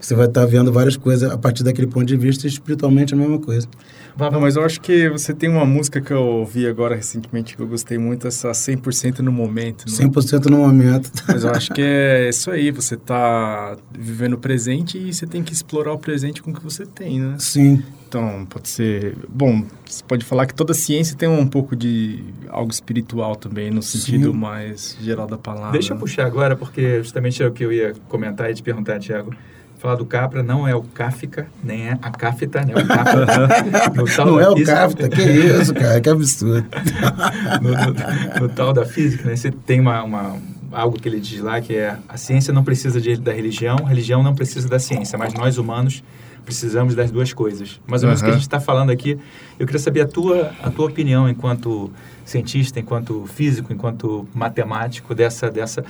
[0.00, 3.12] Você vai estar tá vendo várias coisas a partir daquele ponto de vista, e espiritualmente
[3.12, 3.68] é a mesma coisa.
[4.16, 7.62] Vava, mas eu acho que você tem uma música que eu ouvi agora recentemente que
[7.62, 9.84] eu gostei muito, essa 100% no momento.
[9.86, 10.06] Né?
[10.06, 11.10] 100% no momento.
[11.28, 15.42] Mas eu acho que é isso aí, você está vivendo o presente e você tem
[15.42, 17.36] que explorar o presente com o que você tem, né?
[17.38, 17.82] Sim.
[18.08, 19.16] Então, pode ser...
[19.28, 23.82] Bom, você pode falar que toda ciência tem um pouco de algo espiritual também, no
[23.82, 24.36] sentido Sim.
[24.36, 25.72] mais geral da palavra.
[25.72, 28.98] Deixa eu puxar agora, porque justamente é o que eu ia comentar e te perguntar,
[28.98, 29.32] Tiago
[29.80, 32.74] falar do Capra, não é o Kafka, nem é a Kafta, né?
[32.74, 33.26] O Capra.
[34.26, 36.66] não é o Kafta, que isso, cara, que absurdo.
[37.62, 39.34] no, no, no, tal da física, né?
[39.34, 40.36] Você tem uma, uma
[40.70, 43.88] algo que ele diz lá, que é a ciência não precisa de, da religião, a
[43.88, 46.04] religião não precisa da ciência, mas nós humanos
[46.44, 47.80] precisamos das duas coisas.
[47.86, 49.18] Mais ou menos o que a gente está falando aqui.
[49.58, 51.90] Eu queria saber a tua, a tua opinião enquanto
[52.24, 55.84] cientista, enquanto físico, enquanto matemático, dessa, dessa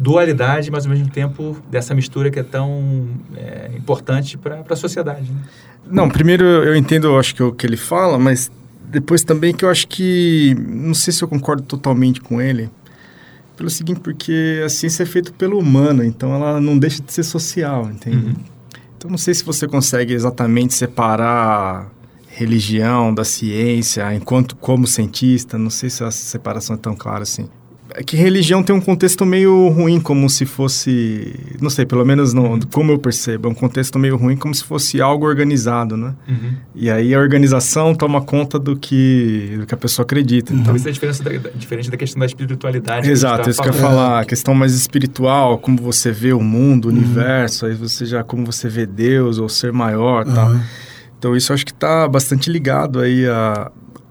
[0.00, 5.30] dualidade, mas ao mesmo tempo dessa mistura que é tão é, importante para a sociedade.
[5.30, 5.42] Né?
[5.90, 8.50] Não, primeiro eu entendo, acho que o que ele fala, mas
[8.82, 12.70] depois também que eu acho que não sei se eu concordo totalmente com ele.
[13.56, 17.22] Pelo seguinte, porque a ciência é feita pelo humano, então ela não deixa de ser
[17.22, 18.28] social, entende?
[18.28, 18.34] Uhum.
[18.96, 21.90] Então não sei se você consegue exatamente separar
[22.26, 27.48] religião da ciência enquanto como cientista, não sei se a separação é tão clara assim
[27.94, 32.32] é que religião tem um contexto meio ruim, como se fosse, não sei, pelo menos
[32.32, 32.60] no, uhum.
[32.72, 36.14] como eu percebo, é um contexto meio ruim, como se fosse algo organizado, né?
[36.28, 36.52] Uhum.
[36.74, 40.52] E aí a organização toma conta do que, do que a pessoa acredita.
[40.52, 43.10] Então, isso é diferença da, diferente da questão da espiritualidade.
[43.10, 46.40] Exato, que isso que eu ia falar, a questão mais espiritual, como você vê o
[46.40, 46.96] mundo, o uhum.
[46.96, 50.54] universo, aí você já, como você vê Deus ou ser maior, tal.
[51.18, 53.70] Então isso eu acho que está bastante ligado aí a,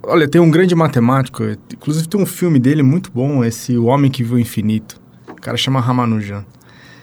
[0.10, 4.10] Olha, tem um grande matemático, inclusive tem um filme dele muito bom, esse O Homem
[4.10, 5.00] que Viu o Infinito.
[5.28, 6.44] O cara chama Ramanujan.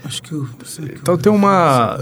[0.05, 0.49] Acho que eu.
[0.93, 1.99] então tem uma.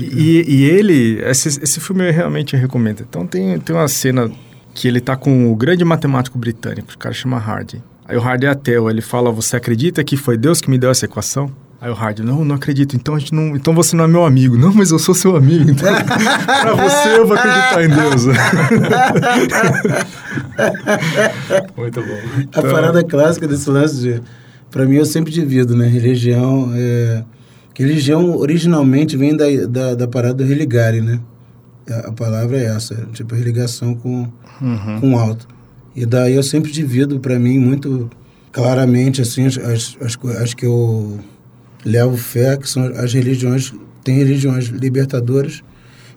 [0.00, 1.20] E, e, ele.
[1.22, 3.00] Esse, esse filme eu realmente recomendo.
[3.08, 4.30] Então tem, tem uma cena
[4.74, 7.82] que ele tá com o grande matemático britânico, o cara chama Hardy.
[8.06, 10.90] Aí o Hardy é ateu, ele fala: Você acredita que foi Deus que me deu
[10.90, 11.50] essa equação?
[11.80, 12.96] Aí o Hard, não, não acredito.
[12.96, 14.58] Então a gente não, então você não é meu amigo.
[14.58, 15.70] Não, mas eu sou seu amigo.
[15.70, 15.86] Então,
[16.44, 18.26] pra você eu vou acreditar em Deus.
[21.76, 22.18] Muito bom.
[22.40, 22.64] Então...
[22.64, 24.20] A parada clássica desse lance de,
[24.72, 25.86] para mim eu sempre divido, né?
[25.86, 27.22] Religião, é...
[27.74, 31.20] religião originalmente vem da, da, da parada do religare, né?
[31.88, 34.26] A, a palavra é essa, tipo religação com
[34.60, 35.00] uhum.
[35.00, 35.46] com o alto.
[35.94, 38.10] E daí eu sempre divido para mim muito
[38.50, 41.20] claramente assim as, as, as, as que eu
[41.84, 43.72] levo fé que são as religiões,
[44.04, 45.62] tem religiões libertadoras,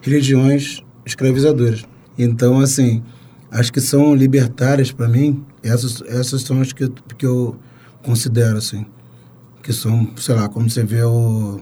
[0.00, 1.84] religiões escravizadoras.
[2.18, 3.02] Então, assim,
[3.50, 7.56] as que são libertárias para mim, essas, essas são as que, que eu
[8.02, 8.86] considero, assim,
[9.62, 11.60] que são, sei lá, como você vê o,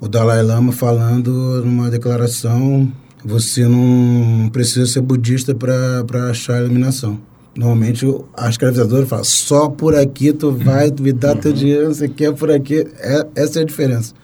[0.00, 2.92] o Dalai Lama falando numa declaração,
[3.24, 7.20] você não precisa ser budista para achar a iluminação.
[7.58, 11.40] Normalmente a escravizadora fala, só por aqui tu vai me dar uhum.
[11.40, 12.86] teu dinheiro, você quer por aqui.
[12.98, 14.14] É, essa é a diferença.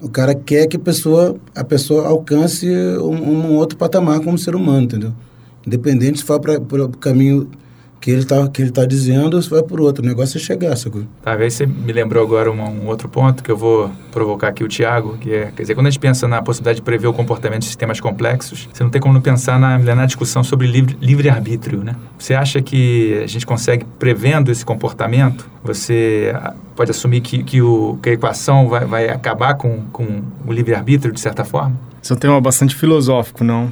[0.00, 4.54] O cara quer que a pessoa, a pessoa alcance um, um outro patamar como ser
[4.54, 5.12] humano, entendeu?
[5.66, 7.50] Independente se for para o caminho
[8.00, 10.02] que ele está que ele tá dizendo, você vai por outro.
[10.02, 11.02] O negócio é chegar, sacou?
[11.22, 14.64] Tá, aí você me lembrou agora um, um, outro ponto que eu vou provocar aqui
[14.64, 17.12] o Tiago, que é, quer dizer, quando a gente pensa na possibilidade de prever o
[17.12, 20.96] comportamento de sistemas complexos, você não tem como não pensar na, na discussão sobre livre,
[21.00, 21.94] livre-arbítrio, né?
[22.18, 27.60] Você acha que a gente consegue, prevendo esse comportamento, você ah, pode assumir que, que,
[27.60, 31.76] o, que a equação vai, vai acabar com, com o livre-arbítrio, de certa forma?
[32.02, 33.70] Isso é um tema bastante filosófico, não?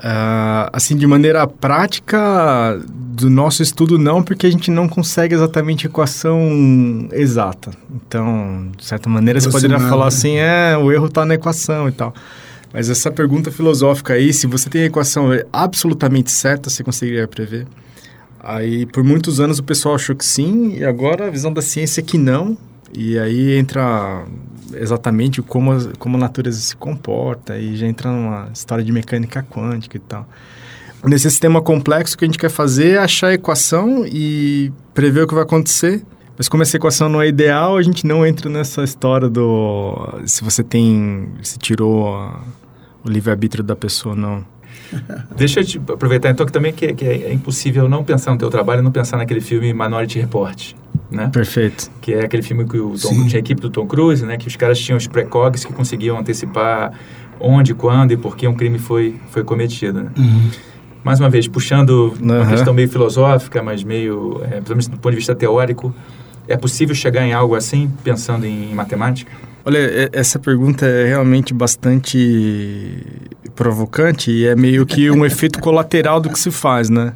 [0.00, 5.86] Uh, assim, de maneira prática, do nosso estudo não, porque a gente não consegue exatamente
[5.86, 7.70] equação exata.
[7.94, 11.92] Então, de certa maneira, você poderia falar assim, é, o erro está na equação e
[11.92, 12.14] tal.
[12.72, 17.66] Mas essa pergunta filosófica aí, se você tem a equação absolutamente certa, você conseguiria prever?
[18.42, 22.00] Aí, por muitos anos, o pessoal achou que sim, e agora a visão da ciência
[22.00, 22.56] é que não.
[22.96, 24.24] E aí entra
[24.74, 29.96] exatamente como, como a natureza se comporta e já entra numa história de mecânica quântica
[29.96, 30.28] e tal.
[31.04, 35.22] Nesse sistema complexo, o que a gente quer fazer é achar a equação e prever
[35.22, 36.02] o que vai acontecer.
[36.36, 40.20] Mas como essa equação não é ideal, a gente não entra nessa história do...
[40.26, 41.28] Se você tem...
[41.42, 42.40] Se tirou a,
[43.04, 44.44] o livre-arbítrio da pessoa não.
[45.36, 48.50] Deixa eu te aproveitar então que também que, que, é impossível não pensar no teu
[48.50, 50.74] trabalho e não pensar naquele filme Minority Report
[51.10, 51.28] né?
[51.32, 51.90] Perfeito.
[52.00, 54.36] Que é aquele filme que o Tom, tinha a equipe do Tom Cruise, né?
[54.36, 56.92] Que os caras tinham os precogs que conseguiam antecipar
[57.40, 60.10] onde, quando e por que um crime foi, foi cometido, né?
[60.16, 60.50] Uhum.
[61.02, 62.36] Mais uma vez, puxando uhum.
[62.36, 65.94] uma questão meio filosófica, mas meio, é, pelo menos do ponto de vista teórico,
[66.46, 69.32] é possível chegar em algo assim, pensando em matemática?
[69.64, 73.06] Olha, essa pergunta é realmente bastante
[73.54, 77.12] provocante e é meio que um efeito colateral do que se faz, né?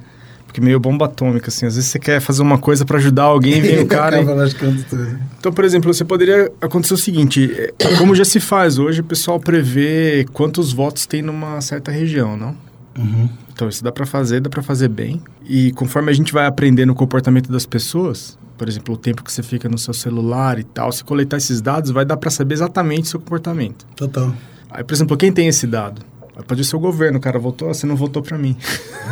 [0.55, 1.67] Porque meio bomba atômica, assim.
[1.67, 4.23] Às vezes você quer fazer uma coisa para ajudar alguém, vem o cara.
[4.23, 5.17] e...
[5.37, 9.05] Então, por exemplo, você poderia acontecer o seguinte: é, como já se faz hoje, o
[9.05, 12.57] pessoal prevê quantos votos tem numa certa região, não?
[12.97, 13.29] Uhum.
[13.53, 15.21] Então, isso dá para fazer, dá para fazer bem.
[15.45, 19.33] E conforme a gente vai aprendendo o comportamento das pessoas, por exemplo, o tempo que
[19.33, 22.55] você fica no seu celular e tal, se coletar esses dados, vai dar para saber
[22.55, 23.85] exatamente o seu comportamento.
[23.97, 24.33] Total.
[24.71, 26.01] Aí, por exemplo, quem tem esse dado?
[26.47, 28.57] Pode ser o governo, o cara votou, você não votou para mim.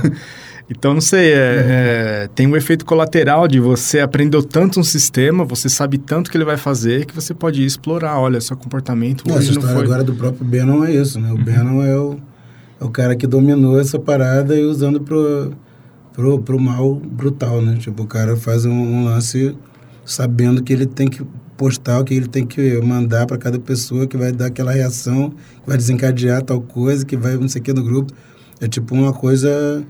[0.70, 1.70] Então, não sei, é, uhum.
[1.70, 6.36] é, tem um efeito colateral de você aprendeu tanto um sistema, você sabe tanto que
[6.36, 8.18] ele vai fazer, que você pode ir explorar.
[8.18, 9.84] Olha, seu comportamento hoje Essa não foi...
[9.84, 11.30] agora do próprio Bannon é isso, né?
[11.30, 11.44] O uhum.
[11.44, 12.16] Bannon é o,
[12.80, 15.52] é o cara que dominou essa parada e usando pro,
[16.12, 17.76] pro, pro mal brutal, né?
[17.78, 19.54] Tipo, o cara faz um, um lance
[20.04, 21.24] sabendo que ele tem que
[21.56, 25.30] postar, o que ele tem que mandar para cada pessoa, que vai dar aquela reação,
[25.30, 28.12] que vai desencadear tal coisa, que vai não sei o que no grupo.
[28.60, 29.84] É tipo uma coisa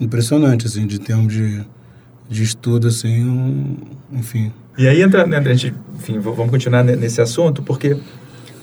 [0.00, 1.60] impressionante, assim, de termos de,
[2.28, 3.76] de estudo, assim, um,
[4.12, 4.52] enfim.
[4.76, 7.96] E aí entra, né, a gente, enfim, vamos continuar nesse assunto, porque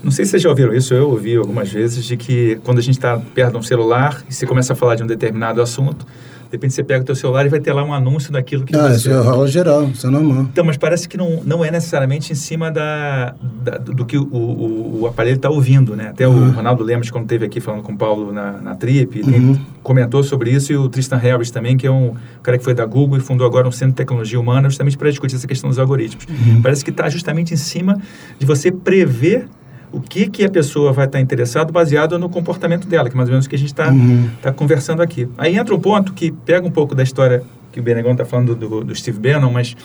[0.04, 2.82] não sei se vocês já ouviram isso, eu ouvi algumas vezes, de que quando a
[2.82, 6.06] gente está perto de um celular e você começa a falar de um determinado assunto,
[6.50, 8.76] de repente você pega o teu celular e vai ter lá um anúncio daquilo que
[8.76, 8.96] ah, você...
[8.96, 10.48] isso é rola geral, isso é normal.
[10.52, 14.24] Então, mas parece que não, não é necessariamente em cima da, da do que o,
[14.24, 16.08] o, o aparelho está ouvindo, né?
[16.10, 16.50] Até uhum.
[16.50, 19.60] o Ronaldo Lemos, quando esteve aqui falando com o Paulo na, na Trip, uhum.
[19.84, 22.86] comentou sobre isso, e o Tristan Harris também, que é um cara que foi da
[22.86, 25.78] Google e fundou agora um centro de tecnologia humana justamente para discutir essa questão dos
[25.78, 26.26] algoritmos.
[26.26, 26.64] Uhum.
[26.64, 28.02] Parece que está justamente em cima
[28.40, 29.48] de você prever
[29.92, 33.30] o que, que a pessoa vai estar interessado baseado no comportamento dela, que é mais
[33.30, 34.30] ou menos o que a gente está uhum.
[34.42, 35.28] tá conversando aqui.
[35.38, 38.56] Aí entra um ponto que pega um pouco da história que o Benegão está falando
[38.56, 39.76] do, do Steve Bannon, mas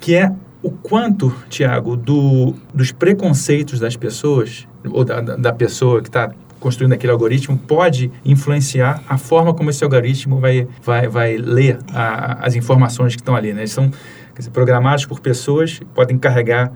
[0.00, 6.08] que é o quanto, Tiago, do, dos preconceitos das pessoas, ou da, da pessoa que
[6.08, 11.78] está construindo aquele algoritmo, pode influenciar a forma como esse algoritmo vai, vai, vai ler
[11.92, 13.52] a, as informações que estão ali.
[13.52, 13.60] Né?
[13.60, 13.90] Eles são
[14.36, 16.72] dizer, programados por pessoas, podem carregar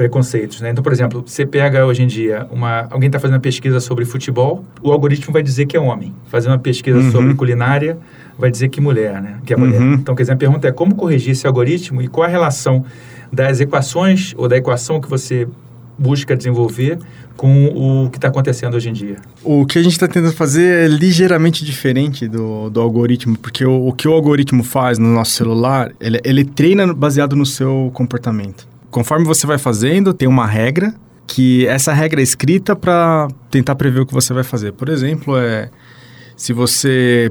[0.00, 0.70] preconceitos, né?
[0.70, 4.06] Então, por exemplo, você pega hoje em dia uma alguém está fazendo uma pesquisa sobre
[4.06, 6.14] futebol, o algoritmo vai dizer que é homem.
[6.28, 7.10] Fazendo uma pesquisa uhum.
[7.10, 7.98] sobre culinária,
[8.38, 9.36] vai dizer que mulher, né?
[9.44, 9.78] Que é mulher.
[9.78, 9.92] Uhum.
[9.92, 12.82] Então, quer dizer, a pergunta é como corrigir esse algoritmo e qual a relação
[13.30, 15.46] das equações ou da equação que você
[15.98, 16.98] busca desenvolver
[17.36, 19.16] com o que está acontecendo hoje em dia?
[19.44, 23.88] O que a gente está tentando fazer é ligeiramente diferente do, do algoritmo, porque o,
[23.88, 28.69] o, que o algoritmo faz no nosso celular, ele, ele treina baseado no seu comportamento
[28.90, 30.94] conforme você vai fazendo, tem uma regra
[31.26, 34.72] que essa regra é escrita para tentar prever o que você vai fazer.
[34.72, 35.70] Por exemplo, é
[36.36, 37.30] se você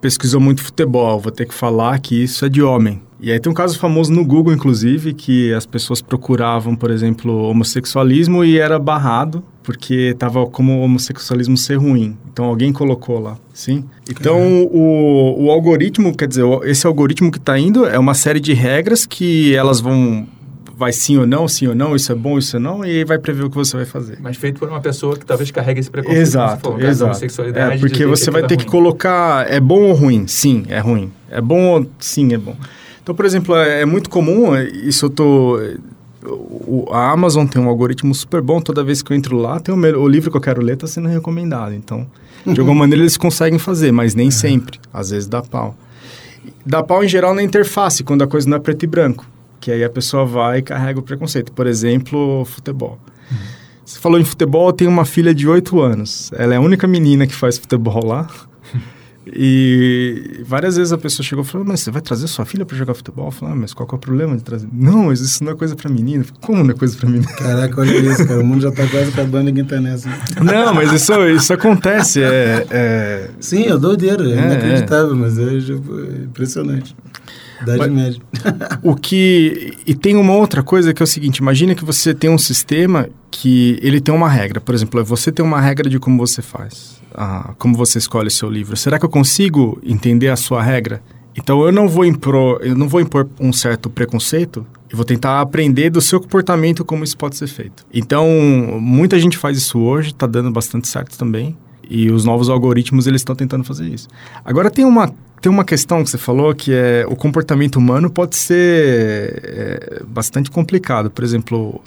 [0.00, 3.00] pesquisou muito futebol, vou ter que falar que isso é de homem.
[3.20, 7.48] E aí tem um caso famoso no Google, inclusive, que as pessoas procuravam, por exemplo,
[7.48, 12.16] homossexualismo e era barrado porque estava como homossexualismo ser ruim.
[12.32, 13.84] Então alguém colocou lá, sim?
[14.10, 18.52] Então o, o algoritmo, quer dizer, esse algoritmo que está indo é uma série de
[18.52, 20.26] regras que elas vão
[20.82, 23.16] vai sim ou não, sim ou não, isso é bom, isso é não, e vai
[23.16, 24.18] prever o que você vai fazer.
[24.20, 26.20] Mas feito por uma pessoa que talvez carregue esse preconceito.
[26.20, 27.18] Exato, for, exato.
[27.18, 28.64] Sexualidade, é, porque você vai ter ruim.
[28.64, 30.26] que colocar, é bom ou ruim?
[30.26, 31.12] Sim, é ruim.
[31.30, 31.86] É bom ou...
[32.00, 32.56] Sim, é bom.
[33.00, 35.60] Então, por exemplo, é, é muito comum, isso eu tô...
[36.24, 39.72] O, a Amazon tem um algoritmo super bom, toda vez que eu entro lá, tem
[39.72, 41.74] o, meu, o livro que eu quero ler está sendo recomendado.
[41.74, 42.06] Então,
[42.44, 44.80] de alguma maneira eles conseguem fazer, mas nem sempre.
[44.92, 45.76] Às vezes dá pau.
[46.66, 49.31] Dá pau em geral na interface, quando a coisa não é preto e branco
[49.62, 51.52] que aí a pessoa vai e carrega o preconceito.
[51.52, 52.98] Por exemplo, futebol.
[53.30, 53.38] Uhum.
[53.84, 56.32] Você falou em futebol, eu tenho uma filha de 8 anos.
[56.34, 58.28] Ela é a única menina que faz futebol lá.
[59.24, 62.76] E várias vezes a pessoa chegou e falou: Mas você vai trazer sua filha para
[62.76, 63.26] jogar futebol?
[63.26, 64.68] Eu falei: ah, Mas qual é o problema de trazer?
[64.72, 66.24] Não, mas isso não é coisa para menina.
[66.24, 67.32] Falei, Como não é coisa para menina?
[67.32, 68.40] Caraca, olha isso, cara.
[68.40, 70.08] O mundo já tá quase acabando e ninguém tá nessa.
[70.42, 72.20] Não, mas isso, isso acontece.
[72.20, 73.30] É, é...
[73.38, 74.24] Sim, é doideira.
[74.24, 75.16] É, é inacreditável, é.
[75.16, 76.96] mas é, é impressionante.
[77.62, 78.20] Idade média.
[78.82, 79.78] o que...
[79.86, 83.08] E tem uma outra coisa que é o seguinte, imagina que você tem um sistema
[83.30, 84.60] que ele tem uma regra.
[84.60, 88.50] Por exemplo, você tem uma regra de como você faz, ah, como você escolhe seu
[88.50, 88.76] livro.
[88.76, 91.02] Será que eu consigo entender a sua regra?
[91.36, 95.40] Então eu não vou impor, eu não vou impor um certo preconceito, eu vou tentar
[95.40, 97.86] aprender do seu comportamento como isso pode ser feito.
[97.92, 98.28] Então,
[98.78, 101.56] muita gente faz isso hoje, está dando bastante certo também.
[101.88, 104.08] E os novos algoritmos eles estão tentando fazer isso.
[104.44, 108.36] Agora tem uma tem uma questão que você falou que é o comportamento humano pode
[108.36, 111.10] ser é, bastante complicado.
[111.10, 111.82] Por exemplo,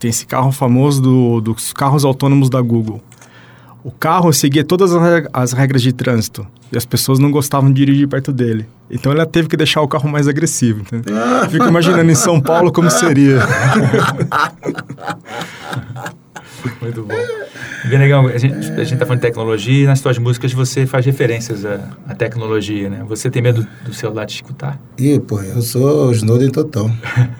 [0.00, 3.00] tem esse carro famoso do, dos carros autônomos da Google.
[3.84, 4.90] O carro seguia todas
[5.32, 8.66] as regras de trânsito e as pessoas não gostavam de dirigir perto dele.
[8.90, 10.84] Então ela teve que deixar o carro mais agressivo.
[11.48, 13.38] Fico imaginando em São Paulo como seria.
[16.80, 17.14] Muito bom.
[17.88, 21.04] Benegão, a gente, a gente tá falando de tecnologia e nas suas músicas você faz
[21.04, 23.04] referências à, à tecnologia, né?
[23.08, 24.80] Você tem medo do celular te escutar?
[24.98, 26.90] Ih, pô, eu sou Snowden total.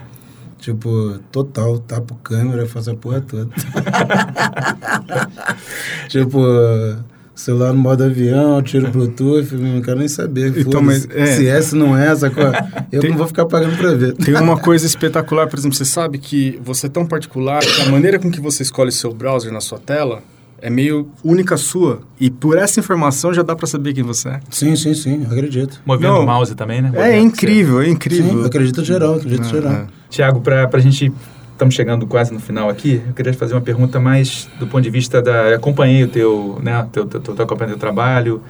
[0.58, 3.50] tipo, total, tapo câmera, faço a porra toda.
[6.08, 6.40] tipo
[7.36, 10.52] celular no modo avião, tiro Bluetooth, não quero nem saber.
[10.56, 12.32] Então, mas, é, se essa não é essa,
[12.90, 14.14] eu tem, não vou ficar pagando para ver.
[14.14, 17.90] Tem uma coisa espetacular, por exemplo, você sabe que você é tão particular que a
[17.90, 20.22] maneira com que você escolhe seu browser na sua tela
[20.62, 22.00] é meio única sua.
[22.18, 24.40] E por essa informação já dá para saber quem você é.
[24.50, 25.80] Sim, sim, sim, acredito.
[25.84, 26.22] Movendo Não.
[26.22, 26.90] o mouse também, né?
[26.94, 28.40] É Movendo, incrível, é incrível.
[28.40, 29.72] Sim, acredito geral, acredito Ah, geral.
[29.72, 29.86] é.
[30.08, 31.12] Tiago, para a gente.
[31.56, 33.00] Estamos chegando quase no final aqui.
[33.06, 35.48] Eu queria fazer uma pergunta mais do ponto de vista da.
[35.48, 36.60] Eu acompanhei o teu.
[36.62, 38.42] Né, teu, teu, teu, teu, trabalho.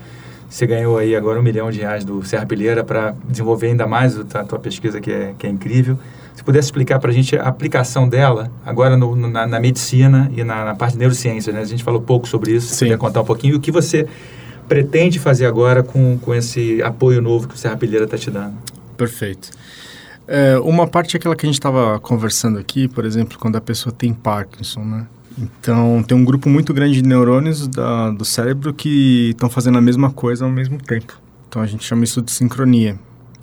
[0.51, 4.19] Você ganhou aí agora um milhão de reais do Serra Pilheira para desenvolver ainda mais
[4.19, 5.97] a tua pesquisa, que é, que é incrível.
[6.35, 10.43] Se pudesse explicar para a gente a aplicação dela agora no, na, na medicina e
[10.43, 11.61] na, na parte de neurociências, né?
[11.61, 12.75] A gente falou pouco sobre isso.
[12.75, 12.87] Sim.
[12.87, 13.55] puder contar um pouquinho.
[13.55, 14.09] E o que você
[14.67, 18.55] pretende fazer agora com, com esse apoio novo que o Serra Pilheira está te dando?
[18.97, 19.53] Perfeito.
[20.29, 23.61] É, uma parte é aquela que a gente estava conversando aqui, por exemplo, quando a
[23.61, 25.07] pessoa tem Parkinson, né?
[25.39, 29.81] Então, tem um grupo muito grande de neurônios da, do cérebro que estão fazendo a
[29.81, 31.21] mesma coisa ao mesmo tempo.
[31.49, 32.99] Então, a gente chama isso de sincronia,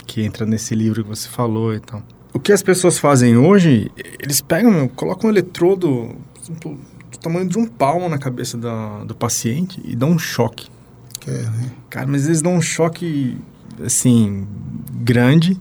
[0.06, 2.02] que entra nesse livro que você falou e tal.
[2.34, 6.78] O que as pessoas fazem hoje, eles pegam, colocam um eletrodo exemplo,
[7.12, 10.68] do tamanho de um palmo na cabeça da, do paciente e dão um choque.
[11.20, 11.72] Que é, né?
[11.90, 13.38] Cara, mas eles dão um choque,
[13.84, 14.48] assim,
[14.92, 15.60] grande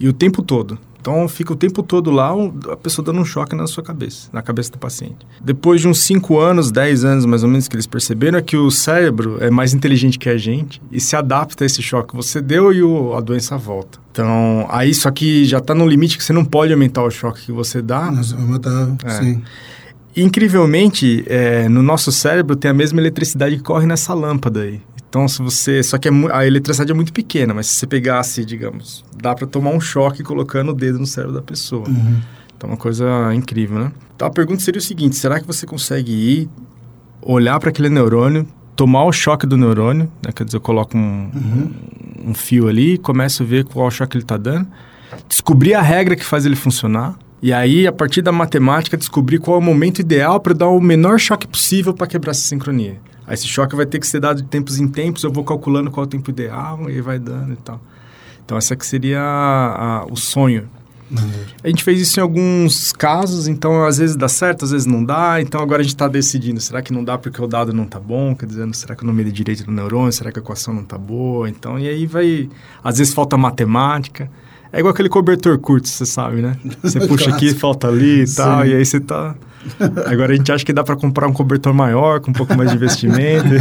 [0.00, 0.78] e o tempo todo.
[1.00, 2.30] Então fica o tempo todo lá
[2.70, 5.26] a pessoa dando um choque na sua cabeça, na cabeça do paciente.
[5.42, 8.54] Depois de uns 5 anos, 10 anos mais ou menos que eles perceberam é que
[8.54, 12.16] o cérebro é mais inteligente que a gente e se adapta a esse choque que
[12.16, 13.98] você deu e o- a doença volta.
[14.12, 17.46] Então, aí só que já está no limite que você não pode aumentar o choque
[17.46, 18.10] que você dá.
[18.12, 19.10] Nós vamos matar, É.
[19.22, 19.42] sim.
[20.14, 24.80] Incrivelmente, é, no nosso cérebro tem a mesma eletricidade que corre nessa lâmpada aí.
[25.10, 25.82] Então, se você.
[25.82, 29.44] Só que é a eletricidade é muito pequena, mas se você pegasse, digamos, dá para
[29.46, 31.86] tomar um choque colocando o dedo no cérebro da pessoa.
[31.88, 32.20] Uhum.
[32.56, 33.92] Então, é uma coisa incrível, né?
[34.14, 36.48] Então, a pergunta seria o seguinte: será que você consegue ir,
[37.20, 38.46] olhar para aquele neurônio,
[38.76, 40.30] tomar o choque do neurônio, né?
[40.32, 41.30] quer dizer, eu coloco um,
[42.24, 44.68] um fio ali, começo a ver qual choque ele está dando,
[45.28, 49.56] descobrir a regra que faz ele funcionar, e aí, a partir da matemática, descobrir qual
[49.56, 53.00] é o momento ideal para dar o menor choque possível para quebrar essa sincronia.
[53.30, 55.88] Aí, esse choque vai ter que ser dado de tempos em tempos, eu vou calculando
[55.88, 57.80] qual é o tempo ideal, e vai dando e tal.
[58.44, 60.68] Então, essa que seria a- a- o sonho.
[61.62, 65.04] A gente fez isso em alguns casos, então às vezes dá certo, às vezes não
[65.04, 65.40] dá.
[65.40, 67.98] Então agora a gente está decidindo, será que não dá porque o dado não está
[67.98, 68.34] bom?
[68.34, 70.12] Quer dizer, será que eu não medi direito do neurônio?
[70.12, 71.48] Será que a equação não está boa?
[71.48, 72.48] Então, e aí vai...
[72.82, 74.30] Às vezes falta matemática.
[74.72, 76.56] É igual aquele cobertor curto, você sabe, né?
[76.82, 78.68] Você puxa aqui, falta ali e tal, Sim.
[78.68, 79.34] e aí você tá...
[80.06, 82.70] Agora a gente acha que dá para comprar um cobertor maior, com um pouco mais
[82.70, 83.46] de investimento.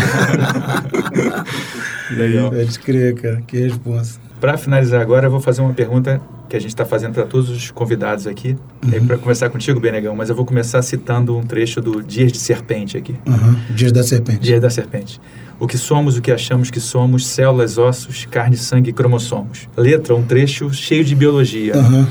[2.16, 3.42] e aí, Pode crer, cara.
[3.46, 4.29] Que resposta.
[4.40, 7.50] Para finalizar agora, eu vou fazer uma pergunta que a gente está fazendo para todos
[7.50, 9.06] os convidados aqui, Uhum.
[9.06, 12.98] para começar contigo, Benegão, mas eu vou começar citando um trecho do Dias de Serpente
[12.98, 13.16] aqui.
[13.28, 13.56] Uhum.
[13.76, 14.40] Dias da Serpente.
[14.40, 15.20] Dias da Serpente.
[15.60, 19.68] O que somos, o que achamos que somos, células, ossos, carne, sangue e cromossomos.
[19.76, 21.76] Letra, um trecho cheio de biologia.
[21.76, 22.08] Uhum.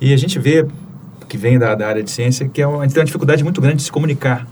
[0.00, 0.66] E a gente vê,
[1.28, 3.44] que vem da, da área de ciência, que é uma, a gente tem uma dificuldade
[3.44, 4.46] muito grande de se comunicar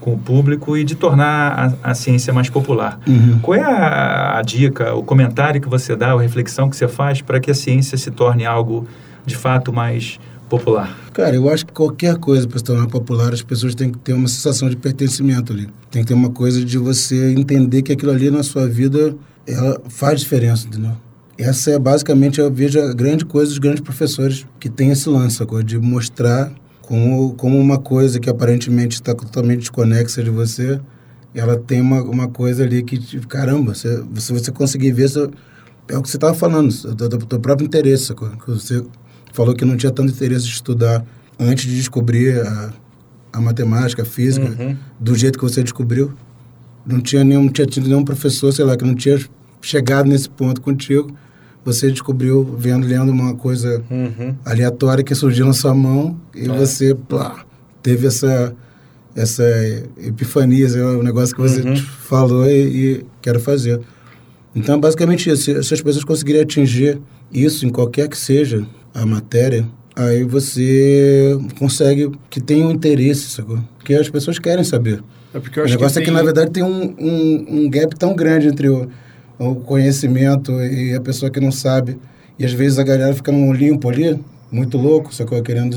[0.00, 3.00] com o público e de tornar a, a ciência mais popular.
[3.06, 3.38] Uhum.
[3.40, 7.20] Qual é a, a dica, o comentário que você dá, a reflexão que você faz
[7.20, 8.86] para que a ciência se torne algo
[9.26, 10.18] de fato mais
[10.48, 10.96] popular?
[11.12, 14.12] Cara, eu acho que qualquer coisa para se tornar popular, as pessoas têm que ter
[14.12, 15.68] uma sensação de pertencimento ali.
[15.90, 19.14] Tem que ter uma coisa de você entender que aquilo ali na sua vida
[19.46, 20.92] ela faz diferença, entendeu?
[21.36, 25.36] Essa é basicamente, eu vejo a grande coisa dos grandes professores que tem esse lance,
[25.36, 25.62] sacou?
[25.62, 26.50] de mostrar
[26.88, 30.80] como, como uma coisa que aparentemente está totalmente desconexa de você,
[31.34, 35.28] ela tem uma, uma coisa ali que, caramba, você, se você conseguir ver, você,
[35.88, 38.14] é o que você estava falando, do, do, do próprio interesse,
[38.46, 38.82] você
[39.34, 41.04] falou que não tinha tanto interesse de estudar
[41.38, 42.72] antes de descobrir a,
[43.34, 44.74] a matemática, a física, Uhum.
[44.98, 46.14] do jeito que você descobriu.
[46.86, 49.20] Não tinha nenhum, não tinha tido nenhum professor, sei lá, que não tinha
[49.60, 51.14] chegado nesse ponto contigo.
[51.68, 54.34] Você descobriu vendo, lendo uma coisa Uhum.
[54.44, 56.48] aleatória que surgiu na sua mão e É.
[56.48, 57.44] você, plá,
[57.82, 58.54] teve essa
[59.16, 59.42] essa
[59.98, 61.76] epifania, é um negócio que você Uhum.
[61.76, 62.60] falou e,
[63.00, 63.80] e quero fazer.
[64.54, 65.42] Então, é basicamente isso.
[65.42, 67.00] Se, se as pessoas conseguirem atingir
[67.32, 68.64] isso em qualquer que seja
[68.94, 69.66] a matéria,
[69.96, 73.58] aí você consegue que tenha um interesse, sacou?
[73.76, 75.02] Porque as pessoas querem saber.
[75.34, 78.14] É O negócio que é que, tem- na verdade, tem um, um, um gap tão
[78.14, 78.88] grande entre o,
[79.38, 81.98] o conhecimento e a pessoa que não sabe.
[82.38, 84.18] E às vezes a galera fica num limpo ali,
[84.50, 85.40] muito louco, sacou?
[85.42, 85.76] Querendo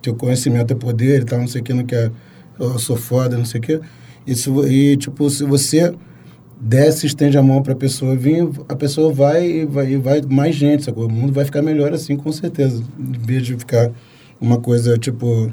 [0.00, 2.10] que o conhecimento é poder e tal, não sei o que, não quer.
[2.58, 3.80] Eu sou foda, não sei o que.
[4.26, 5.94] E, se e, tipo, se você
[6.60, 10.54] desce, estende a mão pra pessoa vir, a pessoa vai e vai, e vai mais
[10.54, 11.06] gente, sacou?
[11.06, 12.82] O mundo vai ficar melhor assim, com certeza.
[12.98, 13.90] Em vez de ficar
[14.40, 15.52] uma coisa, tipo,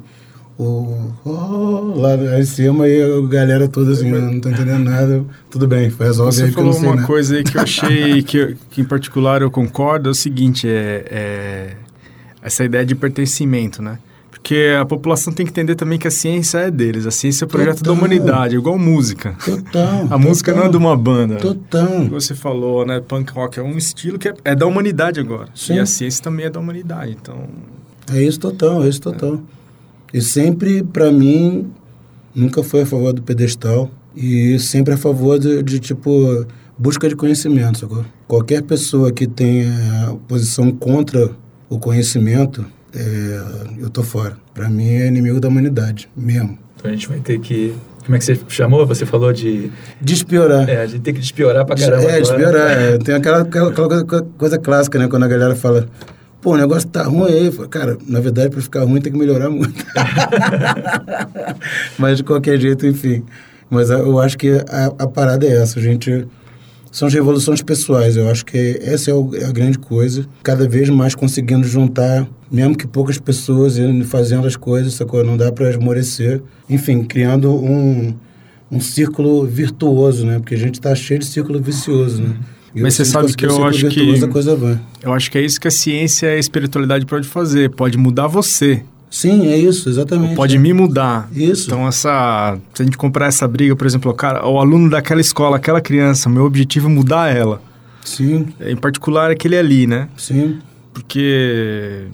[0.58, 5.68] o, oh, lá em cima e a galera toda assim, não tô entendendo nada, tudo
[5.68, 7.08] bem, resolve Você aí que eu não falou sei uma nada.
[7.08, 11.06] coisa aí que eu achei que, que em particular eu concordo, é o seguinte, é,
[11.12, 11.76] é
[12.42, 14.00] essa ideia de pertencimento, né?
[14.32, 17.06] Porque a população tem que entender também que a ciência é deles.
[17.06, 17.94] A ciência é o projeto Total.
[17.94, 19.36] da humanidade, igual música.
[19.44, 20.08] Total.
[20.10, 21.36] A música não é de uma banda.
[21.36, 22.06] Total.
[22.06, 23.02] Você falou, né?
[23.06, 25.50] Punk rock é um estilo que é, é da humanidade agora.
[25.54, 25.76] Sim.
[25.76, 27.18] E a ciência também é da humanidade.
[27.22, 27.36] Então,
[28.14, 29.42] É isso total, é isso total.
[30.18, 31.72] E sempre, pra mim,
[32.34, 36.44] nunca foi a favor do pedestal e sempre a favor de, de, tipo,
[36.76, 38.04] busca de conhecimento, sacou?
[38.28, 41.30] Qualquer pessoa que tenha posição contra
[41.70, 42.66] o conhecimento,
[42.96, 43.42] é,
[43.80, 44.36] eu tô fora.
[44.56, 46.58] Pra mim é inimigo da humanidade, mesmo.
[46.76, 47.76] Então a gente vai ter que.
[48.04, 48.88] Como é que você chamou?
[48.88, 49.70] Você falou de.
[50.02, 50.68] Despiorar.
[50.68, 52.02] É, a gente tem que despiorar pra caramba.
[52.02, 52.22] É, agora.
[52.22, 52.72] despiorar.
[52.72, 52.98] é.
[53.06, 54.04] Tem aquela, aquela,
[54.36, 55.08] coisa clássica, né?
[55.08, 55.88] Quando a galera fala,
[56.48, 57.52] pô, o negócio tá ruim aí.
[57.70, 59.84] Cara, na verdade, pra ficar ruim tem que melhorar muito.
[62.00, 63.24] Mas de qualquer jeito, enfim.
[63.70, 65.80] Mas eu acho que a, a parada é essa.
[65.80, 66.26] A gente.
[66.90, 68.16] São as revoluções pessoais.
[68.16, 70.26] Eu acho que essa é, o- é a grande coisa.
[70.42, 75.22] Cada vez mais conseguindo juntar, mesmo que poucas pessoas indo fazendo as coisas, sacou?
[75.24, 76.42] Não dá para esmorecer.
[76.70, 78.16] Enfim, criando um,
[78.72, 80.40] um círculo virtuoso, né?
[80.40, 82.38] Porque a gente tá cheio de círculo vicioso, né?
[82.82, 84.22] Mas você sabe que eu acho que-
[85.04, 87.70] eu acho que é isso que a ciência e a espiritualidade pode fazer.
[87.72, 88.84] Pode mudar você.
[89.10, 90.36] Sim, é isso, exatamente.
[90.36, 90.60] Pode é.
[90.60, 91.30] me mudar.
[91.34, 91.68] Isso.
[91.68, 92.58] Então, essa.
[92.74, 95.80] Se a gente comprar essa briga, por exemplo, o cara, o aluno daquela escola, aquela
[95.80, 97.62] criança, meu objetivo é mudar ela.
[98.04, 100.08] Sim, Em particular, aquele ali, né?
[100.18, 100.60] sim.
[100.94, 102.06] Porque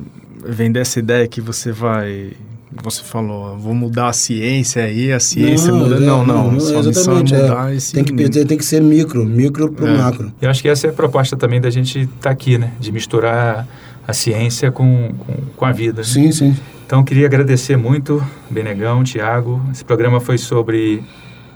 [0.46, 2.34] vem dessa ideia que você vai.
[2.82, 5.96] Você falou, vou mudar a ciência aí, a ciência muda.
[5.98, 6.60] é, Não, não.
[6.60, 7.24] sua missão é é.
[7.24, 8.46] mudar esse tem, que, menino.
[8.46, 9.98] tem que ser micro, micro pro É.
[9.98, 10.32] macro.
[10.42, 12.72] Eu acho que essa é a proposta também da gente estar aqui, né?
[12.80, 13.68] De misturar
[14.08, 15.98] a ciência com, com, com a vida.
[16.02, 16.08] né?
[16.08, 16.56] Sim, sim.
[16.86, 19.62] Então, queria agradecer muito, Benegão, Tiago.
[19.72, 21.04] Esse programa foi sobre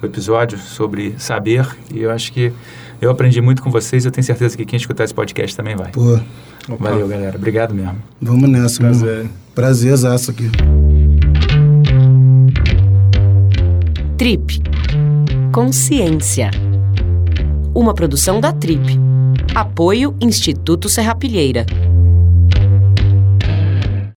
[0.01, 1.67] o episódio, sobre saber.
[1.93, 2.51] E eu acho que
[3.01, 4.05] eu aprendi muito com vocês.
[4.05, 5.91] Eu tenho certeza que quem escutar esse podcast também vai.
[5.91, 6.19] Pô,
[6.69, 7.37] Opa, Valeu, galera.
[7.37, 7.95] Obrigado mesmo.
[8.21, 8.97] vamos nessa, mano.
[8.97, 9.25] Prazer.
[9.55, 10.49] Prazerzaço aqui.
[14.17, 14.63] Trip.
[15.53, 16.49] Consciência.
[17.75, 18.99] Uma produção da Trip.
[19.53, 21.67] Apoio Instituto Serrapilheira.